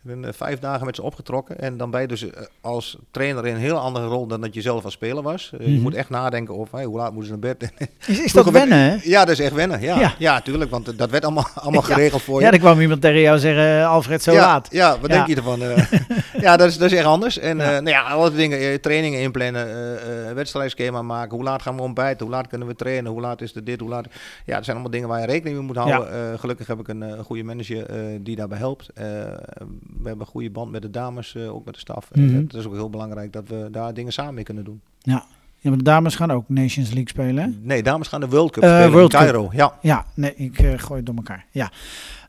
Ik 0.04 0.20
ben 0.20 0.34
vijf 0.34 0.58
dagen 0.58 0.86
met 0.86 0.96
ze 0.96 1.02
opgetrokken. 1.02 1.58
En 1.58 1.76
dan 1.76 1.90
ben 1.90 2.00
je 2.00 2.06
dus 2.06 2.24
als 2.60 2.96
trainer 3.10 3.46
in 3.46 3.54
een 3.54 3.60
heel 3.60 3.78
andere 3.78 4.06
rol 4.06 4.26
dan 4.26 4.40
dat 4.40 4.54
je 4.54 4.60
zelf 4.60 4.84
als 4.84 4.92
speler 4.92 5.22
was. 5.22 5.50
Mm 5.52 5.64
-hmm. 5.64 5.74
Je 5.74 5.80
moet 5.80 5.94
echt 5.94 6.10
nadenken 6.10 6.58
over 6.58 6.76
hey, 6.76 6.84
hoe 6.84 6.96
laat 6.96 7.12
moeten 7.12 7.32
ze 7.32 7.38
naar 7.38 7.56
bed. 7.58 7.72
Is, 8.06 8.22
is 8.22 8.32
dat 8.32 8.50
wennen, 8.50 8.78
hè? 8.78 8.96
Ja, 9.02 9.24
dat 9.24 9.38
is 9.38 9.44
echt 9.44 9.52
wennen. 9.54 9.80
Ja, 9.80 10.00
ja. 10.00 10.14
ja 10.18 10.40
tuurlijk. 10.40 10.70
Want 10.70 10.98
dat 10.98 11.10
werd 11.10 11.24
allemaal, 11.24 11.48
allemaal 11.62 11.82
geregeld 11.82 12.22
voor 12.22 12.40
je. 12.40 12.46
Ja, 12.46 12.52
er 12.52 12.58
kwam 12.58 12.80
iemand 12.80 13.00
tegen 13.00 13.20
jou 13.20 13.38
zeggen, 13.38 13.86
Alfred, 13.86 14.22
zo 14.22 14.32
ja, 14.32 14.40
laat. 14.40 14.68
Ja, 14.70 14.98
wat 15.00 15.10
denk 15.10 15.26
je 15.26 15.36
ervan? 15.36 15.60
ja, 16.46 16.56
dat 16.56 16.68
is, 16.68 16.78
dat 16.78 16.90
is 16.90 16.98
echt 16.98 17.06
anders. 17.06 17.38
En 17.38 17.58
ja. 17.58 17.64
Uh, 17.64 17.70
nou 17.70 17.88
ja, 17.88 18.02
alle 18.02 18.32
dingen, 18.32 18.80
trainingen 18.80 19.20
inplannen, 19.20 19.68
uh, 19.68 20.32
wedstrijdschema 20.32 21.02
maken. 21.02 21.36
Hoe 21.36 21.44
laat 21.44 21.62
gaan 21.62 21.76
we 21.76 21.82
ontbijten? 21.82 22.26
Hoe 22.26 22.34
laat 22.34 22.46
kunnen 22.46 22.66
we 22.66 22.74
trainen? 22.74 23.12
Hoe 23.12 23.20
laat 23.20 23.40
is 23.40 23.54
er 23.54 23.64
dit? 23.64 23.80
Hoe 23.80 23.88
laat... 23.88 24.06
Ja, 24.44 24.54
dat 24.54 24.64
zijn 24.64 24.76
allemaal 24.76 24.92
dingen 24.92 25.08
waar 25.08 25.20
je 25.20 25.26
rekening 25.26 25.56
mee 25.56 25.66
moet 25.66 25.76
houden. 25.76 26.32
Uh, 26.32 26.38
gelukkig 26.38 26.66
heb 26.66 26.78
ik 26.78 26.88
een, 26.88 27.00
een 27.00 27.24
goede 27.24 27.44
manager 27.44 27.86
die 28.20 28.36
daarbij 28.36 28.58
helpt. 28.58 28.90
We 29.98 30.08
hebben 30.08 30.26
een 30.26 30.32
goede 30.32 30.50
band 30.50 30.70
met 30.70 30.82
de 30.82 30.90
dames, 30.90 31.34
uh, 31.34 31.54
ook 31.54 31.64
met 31.64 31.74
de 31.74 31.80
staf. 31.80 32.08
Mm 32.14 32.28
-hmm. 32.28 32.36
Het 32.36 32.54
is 32.54 32.66
ook 32.66 32.72
heel 32.72 32.90
belangrijk 32.90 33.32
dat 33.32 33.48
we 33.48 33.68
daar 33.70 33.94
dingen 33.94 34.12
samen 34.12 34.34
mee 34.34 34.44
kunnen 34.44 34.64
doen. 34.64 34.80
Ja. 34.98 35.24
Ja, 35.62 35.68
maar 35.68 35.78
de 35.78 35.84
dames 35.84 36.14
gaan 36.14 36.30
ook 36.30 36.48
Nations 36.48 36.88
League 36.88 37.08
spelen, 37.08 37.42
hè? 37.44 37.50
Nee, 37.60 37.82
dames 37.82 38.08
gaan 38.08 38.20
de 38.20 38.28
World 38.28 38.52
Cup 38.52 38.64
uh, 38.64 38.70
spelen 38.70 38.92
World 38.92 39.12
in 39.12 39.18
Cairo. 39.18 39.42
Cup. 39.42 39.52
Ja. 39.52 39.78
ja, 39.80 40.06
nee, 40.14 40.34
ik 40.34 40.60
uh, 40.60 40.72
gooi 40.76 40.96
het 40.96 41.06
door 41.06 41.14
elkaar. 41.14 41.46
Ja. 41.50 41.70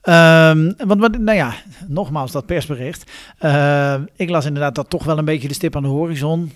Um, 0.03 0.73
want, 0.77 0.99
wat, 0.99 1.17
nou 1.17 1.37
ja, 1.37 1.53
nogmaals 1.87 2.31
dat 2.31 2.45
persbericht. 2.45 3.11
Uh, 3.41 3.95
ik 4.15 4.29
las 4.29 4.45
inderdaad 4.45 4.75
dat 4.75 4.89
toch 4.89 5.03
wel 5.03 5.17
een 5.17 5.25
beetje 5.25 5.47
de 5.47 5.53
stip 5.53 5.75
aan 5.75 5.81
de 5.81 5.87
horizon. 5.87 6.51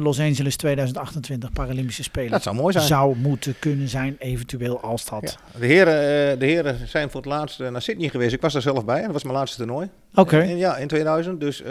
Los 0.00 0.20
Angeles 0.20 0.56
2028 0.56 1.52
Paralympische 1.52 2.02
Spelen. 2.02 2.30
Dat 2.30 2.42
zou 2.42 2.56
mooi 2.56 2.72
zijn. 2.72 2.84
Zou 2.84 3.16
moeten 3.16 3.54
kunnen 3.58 3.88
zijn, 3.88 4.16
eventueel 4.18 4.80
als 4.80 5.04
dat. 5.04 5.38
Ja. 5.52 5.58
De, 5.60 5.66
heren, 5.66 6.38
de 6.38 6.46
heren 6.46 6.88
zijn 6.88 7.10
voor 7.10 7.20
het 7.20 7.30
laatst 7.30 7.58
naar 7.58 7.82
Sydney 7.82 8.08
geweest. 8.08 8.32
Ik 8.32 8.40
was 8.40 8.52
daar 8.52 8.62
zelf 8.62 8.84
bij. 8.84 9.02
Dat 9.02 9.12
was 9.12 9.22
mijn 9.22 9.36
laatste 9.36 9.58
toernooi. 9.58 9.88
Oké. 10.10 10.20
Okay. 10.20 10.56
Ja, 10.56 10.76
in 10.76 10.88
2000. 10.88 11.40
Dus, 11.40 11.62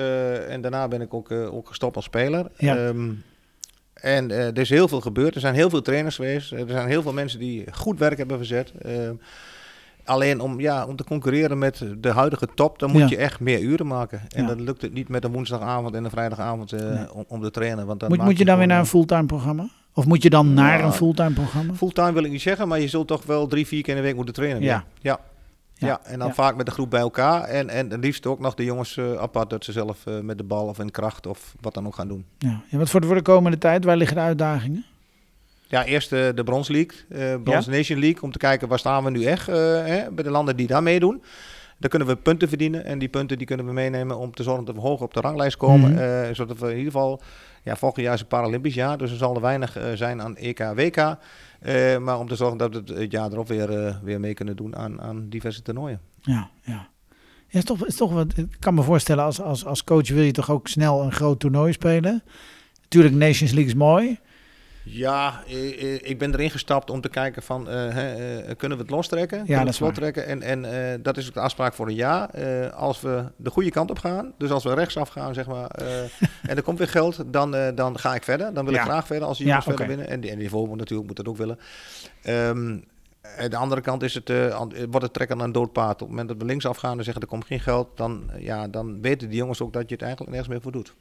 en 0.49 0.61
daarna 0.61 0.87
ben 0.87 1.01
ik 1.01 1.13
ook, 1.13 1.31
ook 1.31 1.67
gestopt 1.67 1.95
als 1.95 2.05
speler. 2.05 2.47
Ja. 2.57 2.87
Um, 2.87 3.23
en 3.93 4.31
er 4.31 4.57
is 4.57 4.69
heel 4.69 4.87
veel 4.87 5.01
gebeurd. 5.01 5.35
Er 5.35 5.41
zijn 5.41 5.55
heel 5.55 5.69
veel 5.69 5.81
trainers 5.81 6.15
geweest. 6.15 6.51
Er 6.51 6.65
zijn 6.67 6.87
heel 6.87 7.01
veel 7.01 7.13
mensen 7.13 7.39
die 7.39 7.65
goed 7.71 7.99
werk 7.99 8.17
hebben 8.17 8.37
verzet. 8.37 8.71
Alleen 10.07 10.39
om, 10.39 10.59
ja, 10.59 10.85
om 10.85 10.95
te 10.95 11.03
concurreren 11.03 11.57
met 11.57 11.83
de 11.97 12.11
huidige 12.11 12.47
top, 12.55 12.79
dan 12.79 12.91
moet 12.91 13.01
ja. 13.01 13.07
je 13.07 13.17
echt 13.17 13.39
meer 13.39 13.59
uren 13.59 13.87
maken. 13.87 14.21
En 14.29 14.41
ja. 14.41 14.47
dan 14.47 14.61
lukt 14.61 14.81
het 14.81 14.93
niet 14.93 15.09
met 15.09 15.23
een 15.23 15.31
woensdagavond 15.31 15.95
en 15.95 16.03
een 16.03 16.09
vrijdagavond 16.09 16.73
uh, 16.73 16.79
nee. 16.79 17.13
om, 17.13 17.25
om, 17.27 17.41
te 17.41 17.51
trainen. 17.51 17.85
Want 17.85 17.99
dan 17.99 18.09
moet, 18.09 18.23
moet 18.23 18.37
je 18.37 18.45
dan 18.45 18.57
weer 18.57 18.67
naar 18.67 18.79
een 18.79 18.85
fulltime 18.85 19.25
programma? 19.25 19.69
Of 19.93 20.05
moet 20.05 20.23
je 20.23 20.29
dan 20.29 20.53
naar 20.53 20.83
een 20.83 20.93
fulltime 20.93 21.33
programma? 21.33 21.73
Fulltime 21.73 22.13
wil 22.13 22.23
ik 22.23 22.31
niet 22.31 22.41
zeggen, 22.41 22.67
maar 22.67 22.79
je 22.79 22.87
zult 22.87 23.07
toch 23.07 23.25
wel 23.25 23.47
drie, 23.47 23.67
vier 23.67 23.81
keer 23.81 23.95
in 23.95 23.99
de 23.99 24.05
week 24.05 24.15
moeten 24.15 24.33
trainen. 24.33 24.61
Ja. 24.61 24.83
ja. 25.01 25.19
Ja, 25.79 25.87
ja, 25.87 25.99
en 26.03 26.19
dan 26.19 26.27
ja. 26.27 26.33
vaak 26.33 26.55
met 26.55 26.65
de 26.65 26.71
groep 26.71 26.89
bij 26.89 26.99
elkaar. 26.99 27.43
En, 27.43 27.69
en 27.69 27.89
het 27.89 28.03
liefst 28.03 28.25
ook 28.25 28.39
nog 28.39 28.53
de 28.53 28.63
jongens 28.63 28.95
uh, 28.95 29.13
apart 29.13 29.49
dat 29.49 29.63
ze 29.63 29.71
zelf 29.71 30.05
uh, 30.05 30.19
met 30.19 30.37
de 30.37 30.43
bal 30.43 30.67
of 30.67 30.79
in 30.79 30.91
kracht 30.91 31.27
of 31.27 31.55
wat 31.61 31.73
dan 31.73 31.87
ook 31.87 31.95
gaan 31.95 32.07
doen. 32.07 32.25
Ja, 32.37 32.61
ja 32.69 32.77
wat 32.77 32.89
voor 32.89 33.01
de, 33.01 33.07
voor 33.07 33.15
de 33.15 33.21
komende 33.21 33.57
tijd, 33.57 33.83
waar 33.83 33.97
liggen 33.97 34.15
de 34.15 34.23
uitdagingen? 34.23 34.85
Ja, 35.67 35.85
eerst 35.85 36.13
uh, 36.13 36.27
de 36.35 36.43
Brons 36.43 36.67
League, 36.67 36.97
uh, 37.09 37.43
Brons 37.43 37.65
ja? 37.65 37.71
Nation 37.71 37.99
League, 37.99 38.21
om 38.21 38.31
te 38.31 38.37
kijken 38.37 38.67
waar 38.67 38.79
staan 38.79 39.03
we 39.03 39.09
nu 39.09 39.23
echt 39.23 39.47
hè, 39.47 40.11
bij 40.11 40.23
de 40.23 40.29
landen 40.29 40.55
die 40.55 40.67
daar 40.67 40.83
meedoen. 40.83 41.23
Dan 41.79 41.89
kunnen 41.89 42.07
we 42.07 42.15
punten 42.15 42.47
verdienen 42.49 42.85
en 42.85 42.99
die 42.99 43.09
punten 43.09 43.37
die 43.37 43.47
kunnen 43.47 43.65
we 43.65 43.71
meenemen 43.71 44.17
om 44.17 44.33
te 44.33 44.43
zorgen 44.43 44.65
dat 44.65 44.75
we 44.75 44.81
hoger 44.81 45.05
op 45.05 45.13
de 45.13 45.21
ranglijst 45.21 45.57
komen. 45.57 45.91
Mm 45.91 45.97
-hmm. 45.97 46.35
zodat 46.35 46.59
we 46.59 46.65
in 46.65 46.77
ieder 46.77 46.91
geval, 46.91 47.21
ja, 47.63 47.75
volgend 47.75 48.05
jaar 48.05 48.13
is 48.13 48.21
een 48.21 48.27
Paralympisch 48.27 48.73
jaar, 48.73 48.97
dus 48.97 49.11
er 49.11 49.17
zal 49.17 49.35
er 49.35 49.41
weinig 49.41 49.77
zijn 49.93 50.21
aan 50.21 50.35
EK, 50.35 50.59
WK. 50.75 51.17
Maar 51.99 52.19
om 52.19 52.27
te 52.27 52.35
zorgen 52.35 52.57
dat 52.57 52.71
we 52.71 52.77
het, 52.77 52.89
het 52.89 53.11
jaar 53.11 53.31
erop 53.31 53.47
weer, 53.47 53.99
weer 54.03 54.19
mee 54.19 54.33
kunnen 54.33 54.55
doen 54.55 54.75
aan, 54.75 55.01
aan 55.01 55.29
diverse 55.29 55.61
toernooien. 55.61 56.01
Ja, 56.21 56.49
ja. 56.61 56.89
ja 57.47 57.59
is 57.59 57.63
toch, 57.63 57.85
is 57.85 57.95
toch 57.95 58.11
wat, 58.11 58.37
ik 58.37 58.55
kan 58.59 58.73
me 58.73 58.81
voorstellen, 58.81 59.23
als, 59.23 59.41
als, 59.41 59.65
als 59.65 59.83
coach 59.83 60.09
wil 60.09 60.23
je 60.23 60.31
toch 60.31 60.51
ook 60.51 60.67
snel 60.67 61.01
een 61.01 61.11
groot 61.11 61.39
toernooi 61.39 61.73
spelen. 61.73 62.23
Natuurlijk, 62.81 63.15
Nations 63.15 63.51
League 63.51 63.71
is 63.71 63.73
mooi. 63.73 64.19
Ja, 64.89 65.43
ik 66.01 66.17
ben 66.17 66.33
erin 66.33 66.49
gestapt 66.49 66.89
om 66.89 67.01
te 67.01 67.09
kijken 67.09 67.43
van, 67.43 67.69
uh, 67.69 67.85
uh, 67.85 68.55
kunnen 68.57 68.77
we 68.77 68.83
het 68.83 68.91
lostrekken? 68.91 69.43
Ja, 69.45 69.63
dat 69.63 69.73
is 69.73 69.79
het 69.79 69.95
trekken? 69.95 70.25
En, 70.25 70.41
en 70.41 70.63
uh, 70.63 71.03
dat 71.03 71.17
is 71.17 71.27
ook 71.27 71.33
de 71.33 71.39
afspraak 71.39 71.73
voor 71.73 71.87
een 71.87 71.95
jaar. 71.95 72.29
als 72.71 73.01
we 73.01 73.23
de 73.35 73.49
goede 73.49 73.71
kant 73.71 73.89
op 73.89 73.99
gaan, 73.99 74.33
dus 74.37 74.49
als 74.49 74.63
we 74.63 74.73
rechtsaf 74.73 75.09
gaan, 75.09 75.33
zeg 75.33 75.47
maar, 75.47 75.69
en 76.49 76.55
er 76.55 76.63
komt 76.63 76.77
weer 76.77 76.87
geld, 76.87 77.23
dan, 77.27 77.51
dan 77.75 77.99
ga 77.99 78.15
ik 78.15 78.23
verder. 78.23 78.53
Dan 78.53 78.65
wil 78.65 78.73
ja. 78.73 78.79
ik 78.79 78.85
graag 78.85 79.07
verder 79.07 79.27
als 79.27 79.37
die 79.37 79.47
jongens 79.47 79.65
ja, 79.65 79.71
okay. 79.71 79.85
verder 79.85 79.97
winnen. 79.97 80.15
En 80.15 80.21
die, 80.21 80.31
en 80.31 80.59
die 80.59 80.75
natuurlijk 80.75 81.07
moet 81.07 81.17
dat 81.17 81.27
ook 81.27 81.37
willen. 81.37 81.59
Um, 82.23 82.83
aan 83.37 83.49
de 83.49 83.57
andere 83.57 83.81
kant 83.81 84.03
is 84.03 84.13
het, 84.13 84.29
uh, 84.29 84.57
wordt 84.89 85.01
het 85.01 85.13
trekken 85.13 85.37
aan 85.37 85.43
een 85.43 85.51
dood 85.51 85.71
paard. 85.71 85.93
Op 85.93 85.99
het 85.99 86.09
moment 86.09 86.27
dat 86.27 86.37
we 86.37 86.45
linksaf 86.45 86.77
gaan 86.77 86.97
en 86.97 87.03
zeggen 87.03 87.21
er 87.21 87.29
komt 87.29 87.45
geen 87.45 87.59
geld, 87.59 87.97
dan, 87.97 88.29
ja, 88.39 88.67
dan 88.67 89.01
weten 89.01 89.29
die 89.29 89.37
jongens 89.37 89.61
ook 89.61 89.73
dat 89.73 89.89
je 89.89 89.93
het 89.93 90.03
eigenlijk 90.03 90.31
nergens 90.31 90.53
meer 90.53 90.61
voor 90.61 90.71
doet. 90.71 90.93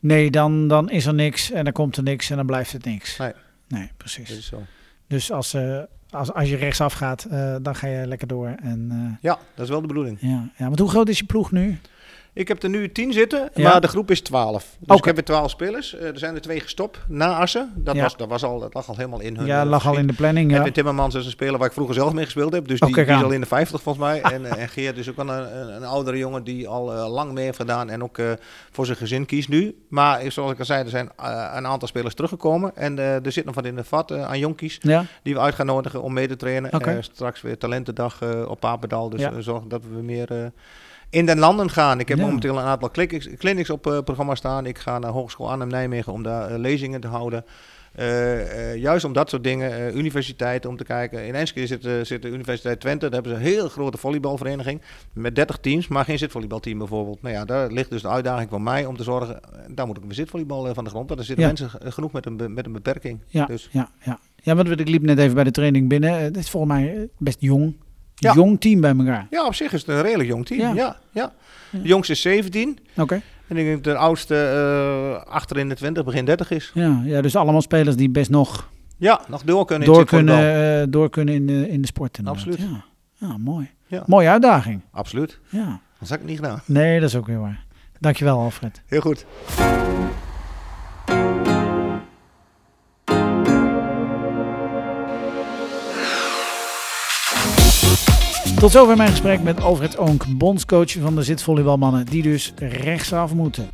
Nee, 0.00 0.30
dan, 0.30 0.68
dan 0.68 0.90
is 0.90 1.06
er 1.06 1.14
niks 1.14 1.50
en 1.50 1.64
dan 1.64 1.72
komt 1.72 1.96
er 1.96 2.02
niks 2.02 2.30
en 2.30 2.36
dan 2.36 2.46
blijft 2.46 2.72
het 2.72 2.84
niks. 2.84 3.16
Nee, 3.16 3.32
nee 3.68 3.90
precies. 3.96 4.28
Dat 4.28 4.38
is 4.38 4.46
zo. 4.46 4.62
Dus 5.06 5.32
als, 5.32 5.54
uh, 5.54 5.82
als, 6.10 6.32
als 6.32 6.48
je 6.48 6.56
rechtsaf 6.56 6.92
gaat, 6.92 7.26
uh, 7.30 7.56
dan 7.62 7.76
ga 7.76 7.86
je 7.86 8.06
lekker 8.06 8.26
door. 8.26 8.48
En, 8.48 9.18
ja, 9.20 9.38
dat 9.54 9.64
is 9.64 9.70
wel 9.70 9.80
de 9.80 9.86
bedoeling. 9.86 10.18
Ja, 10.20 10.50
ja, 10.56 10.64
want 10.64 10.78
hoe 10.78 10.88
groot 10.88 11.08
is 11.08 11.18
je 11.18 11.24
ploeg 11.24 11.50
nu? 11.50 11.78
Ik 12.36 12.48
heb 12.48 12.62
er 12.62 12.68
nu 12.68 12.92
tien 12.92 13.12
zitten, 13.12 13.50
maar 13.54 13.80
de 13.80 13.88
groep 13.88 14.10
is 14.10 14.20
twaalf. 14.20 14.76
Dus 14.78 14.96
ik 14.96 15.04
heb 15.04 15.16
er 15.16 15.24
twaalf 15.24 15.50
spelers. 15.50 15.94
Uh, 15.94 16.02
er 16.02 16.18
zijn 16.18 16.34
er 16.34 16.40
twee 16.40 16.60
gestopt 16.60 16.98
na 17.08 17.38
Assen. 17.38 17.72
Dat, 17.76 17.96
was, 17.96 18.16
dat, 18.16 18.28
was 18.28 18.44
al, 18.44 18.58
dat 18.58 18.74
lag 18.74 18.88
al 18.88 18.96
helemaal 18.96 19.20
in 19.20 19.36
hun... 19.36 19.46
Ja, 19.46 19.62
uh, 19.62 19.70
lag 19.70 19.86
al 19.86 19.96
in 19.96 20.06
de 20.06 20.12
planning, 20.12 20.50
ja. 20.50 20.70
Timmermans 20.70 21.14
is 21.14 21.24
een 21.24 21.30
speler 21.30 21.58
waar 21.58 21.66
ik 21.66 21.72
vroeger 21.72 21.94
zelf 21.94 22.12
mee 22.12 22.24
gespeeld 22.24 22.52
heb. 22.52 22.68
Dus 22.68 22.80
die, 22.80 22.94
die, 22.94 23.04
is 23.04 23.22
al 23.22 23.30
in 23.30 23.40
de 23.40 23.46
vijftig 23.46 23.82
volgens 23.82 24.04
mij. 24.04 24.20
en, 24.34 24.42
uh, 24.42 24.62
en 24.62 24.68
Geert 24.68 24.96
is 24.96 25.10
ook 25.10 25.18
een, 25.18 25.28
een, 25.28 25.76
een, 25.76 25.84
oudere 25.84 26.18
jongen 26.18 26.44
die 26.44 26.68
al 26.68 27.08
lang 27.08 27.32
mee 27.32 27.44
heeft 27.44 27.56
gedaan. 27.56 27.90
En 27.90 28.02
ook 28.02 28.18
voor 28.70 28.86
zijn 28.86 28.98
gezin 28.98 29.26
kiest 29.26 29.48
nu. 29.48 29.76
Maar 29.88 30.32
zoals 30.32 30.52
ik 30.52 30.58
al 30.58 30.64
zei, 30.64 30.84
er 30.84 30.90
zijn 30.90 31.10
een 31.56 31.66
aantal 31.66 31.88
spelers 31.88 32.14
teruggekomen. 32.14 32.76
En 32.76 32.98
er 32.98 33.32
zit 33.32 33.44
nog 33.44 33.54
wat 33.54 33.64
in 33.64 33.76
de 33.76 33.84
vat 33.84 34.12
aan 34.12 34.38
jonkies. 34.38 34.78
Ja. 34.80 35.04
Die 35.22 35.34
we 35.34 35.40
uit 35.40 35.54
gaan 35.54 35.66
nodigen 35.66 36.02
om 36.02 36.12
mee 36.12 36.28
te 36.28 36.36
trainen. 36.36 36.74
Okay. 36.74 37.02
straks 37.02 37.40
weer 37.40 37.58
talentendag 37.58 38.22
op 38.46 38.60
Papendal. 38.60 39.10
Dus 39.10 39.28
zorgen 39.38 39.68
dat 39.68 39.82
we 39.94 40.02
meer 40.02 40.52
in 41.16 41.26
den 41.26 41.38
landen 41.38 41.70
gaan. 41.70 42.00
Ik 42.00 42.08
heb 42.08 42.18
momenteel 42.18 42.58
een 42.58 42.64
aantal 42.64 42.90
clinics, 43.38 43.70
op 43.70 43.86
uh, 43.86 43.98
programma 43.98 44.34
staan. 44.34 44.66
Ik 44.66 44.78
ga 44.78 44.98
naar 44.98 45.10
Hogeschool 45.10 45.50
Arnhem 45.50 45.68
Nijmegen 45.68 46.12
om 46.12 46.22
daar 46.22 46.52
uh, 46.52 46.58
lezingen 46.58 47.00
te 47.00 47.06
houden. 47.06 47.44
Uh, 47.98 48.76
juist 48.76 49.04
om 49.04 49.12
dat 49.12 49.30
soort 49.30 49.44
dingen, 49.44 49.98
universiteiten 49.98 50.70
om 50.70 50.76
te 50.76 50.84
kijken. 50.84 51.26
In 51.26 51.34
Enschede 51.34 51.66
zit, 51.66 52.06
zit, 52.06 52.22
de 52.22 52.28
Universiteit 52.28 52.80
Twente, 52.80 53.04
daar 53.04 53.14
hebben 53.14 53.32
ze 53.32 53.38
een 53.38 53.52
heel 53.52 53.68
grote 53.68 53.98
volleybalvereniging 53.98 54.80
met 55.12 55.34
30 55.34 55.56
teams, 55.56 55.88
maar 55.88 56.04
geen 56.04 56.18
zitvolleybalteam 56.18 56.78
bijvoorbeeld. 56.78 57.22
Nou 57.22 57.34
ja, 57.34 57.44
daar 57.44 57.72
ligt 57.72 57.90
dus 57.90 58.02
de 58.02 58.08
uitdaging 58.08 58.50
voor 58.50 58.62
mij 58.62 58.84
om 58.84 58.96
te 58.96 59.02
zorgen, 59.02 59.40
daar 59.68 59.86
moet 59.86 59.96
ik 59.96 60.02
een 60.02 60.14
zitvolleybal 60.14 60.74
van 60.74 60.84
de 60.84 60.90
grond, 60.90 61.08
want 61.08 61.20
er 61.20 61.26
zitten 61.26 61.46
mensen 61.46 61.70
genoeg 61.92 62.12
met 62.12 62.26
een, 62.26 62.54
met 62.54 62.66
een 62.66 62.72
beperking. 62.72 63.20
Ja, 63.26 63.46
dus. 63.46 63.68
ja, 63.72 63.90
ja. 64.02 64.18
ja, 64.42 64.54
want 64.54 64.80
ik 64.80 64.88
liep 64.88 65.02
net 65.02 65.18
even 65.18 65.34
bij 65.34 65.44
de 65.44 65.50
training 65.50 65.88
binnen. 65.88 66.18
Het 66.18 66.36
is 66.36 66.50
volgens 66.50 66.72
mij 66.72 67.08
best 67.18 67.40
jong. 67.40 67.74
Jong 68.18 68.60
team 68.60 68.80
bij 68.80 68.94
elkaar. 68.96 69.26
Ja, 69.30 69.46
op 69.46 69.54
zich 69.54 69.72
is 69.72 69.80
het 69.80 69.88
een 69.88 70.02
redelijk 70.02 70.28
jong 70.28 70.46
team. 70.46 70.76
Ja, 70.76 70.96
ja. 71.10 71.32
De 71.70 71.88
jongste 71.88 72.12
is 72.12 72.20
17. 72.20 72.78
Oké. 72.96 73.22
En 73.48 73.56
ik 73.56 73.64
denk 73.64 73.84
dat 73.84 73.94
de 73.94 74.00
oudste 74.00 74.34
uh, 74.34 75.32
achter 75.32 75.58
in 75.58 75.68
de 75.68 75.74
20, 75.74 76.04
begin 76.04 76.24
30 76.24 76.50
is. 76.50 76.70
Ja, 76.74 77.02
ja, 77.04 77.20
dus 77.20 77.36
allemaal 77.36 77.62
spelers 77.62 77.96
die 77.96 78.10
best 78.10 78.30
nog... 78.30 78.68
Ja, 78.98 79.20
nog 79.28 79.42
door 79.42 79.66
kunnen 79.66 79.88
door 79.88 80.04
kunnen, 80.04 80.80
uh, 80.80 80.86
door 80.88 81.10
kunnen 81.10 81.34
in 81.34 81.46
de, 81.46 81.68
in 81.68 81.80
de 81.80 81.86
sport. 81.86 82.18
Absoluut. 82.24 82.58
Ja. 82.58 82.84
ja, 83.14 83.36
mooi. 83.36 83.70
Ja. 83.86 84.02
Mooie 84.06 84.28
uitdaging. 84.28 84.80
Absoluut. 84.90 85.38
Ja. 85.48 85.80
Dat 85.98 86.08
heb 86.08 86.20
ik 86.20 86.26
niet 86.26 86.36
gedaan. 86.36 86.62
Nee, 86.64 87.00
dat 87.00 87.08
is 87.08 87.16
ook 87.16 87.26
weer 87.26 87.40
waar. 87.40 87.64
Dankjewel, 88.00 88.38
Alfred. 88.38 88.82
Heel 88.86 89.00
goed. 89.00 89.26
Tot 98.66 98.74
zover 98.74 98.96
mijn 98.96 99.10
gesprek 99.10 99.42
met 99.42 99.60
Alfred 99.60 99.98
Oonk, 99.98 100.24
bondscoach 100.28 100.92
van 101.00 101.14
de 101.14 101.22
zitvolleybalmannen, 101.22 102.06
die 102.06 102.22
dus 102.22 102.52
rechtsaf 102.58 103.34
moeten. 103.34 103.70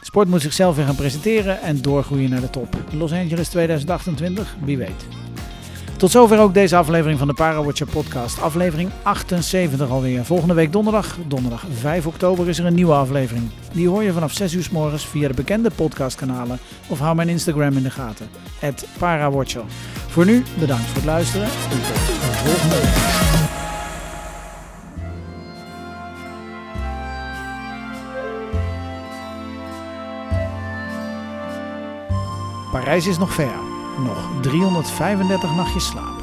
sport 0.00 0.28
moet 0.28 0.42
zichzelf 0.42 0.76
weer 0.76 0.84
gaan 0.84 0.94
presenteren 0.94 1.60
en 1.62 1.82
doorgroeien 1.82 2.30
naar 2.30 2.40
de 2.40 2.50
top. 2.50 2.76
Los 2.90 3.12
Angeles 3.12 3.48
2028, 3.48 4.56
wie 4.64 4.78
weet. 4.78 5.06
Tot 5.96 6.10
zover 6.10 6.38
ook 6.38 6.54
deze 6.54 6.76
aflevering 6.76 7.18
van 7.18 7.28
de 7.28 7.34
Parawatcher 7.34 7.86
podcast. 7.86 8.40
Aflevering 8.42 8.90
78 9.02 9.90
alweer. 9.90 10.24
Volgende 10.24 10.54
week 10.54 10.72
donderdag, 10.72 11.18
donderdag 11.26 11.64
5 11.72 12.06
oktober, 12.06 12.48
is 12.48 12.58
er 12.58 12.66
een 12.66 12.74
nieuwe 12.74 12.94
aflevering. 12.94 13.50
Die 13.72 13.88
hoor 13.88 14.02
je 14.02 14.12
vanaf 14.12 14.32
6 14.32 14.52
uur 14.52 14.62
s 14.62 14.70
morgens 14.70 15.06
via 15.06 15.28
de 15.28 15.34
bekende 15.34 15.70
podcastkanalen 15.70 16.58
of 16.88 16.98
hou 16.98 17.14
mijn 17.14 17.28
Instagram 17.28 17.76
in 17.76 17.82
de 17.82 17.90
gaten. 17.90 18.28
Parawatcher. 18.98 19.64
Voor 20.08 20.24
nu, 20.24 20.44
bedankt 20.58 20.84
voor 20.84 20.96
het 20.96 21.04
luisteren 21.04 21.46
en 21.46 21.70
tot 21.70 21.96
de 21.96 22.32
volgende 22.44 22.76
week. 22.76 23.13
Parijs 32.74 33.06
is 33.06 33.18
nog 33.18 33.34
ver. 33.34 33.54
Nog 34.04 34.28
335 34.40 35.54
nachtjes 35.54 35.86
slapen. 35.86 36.13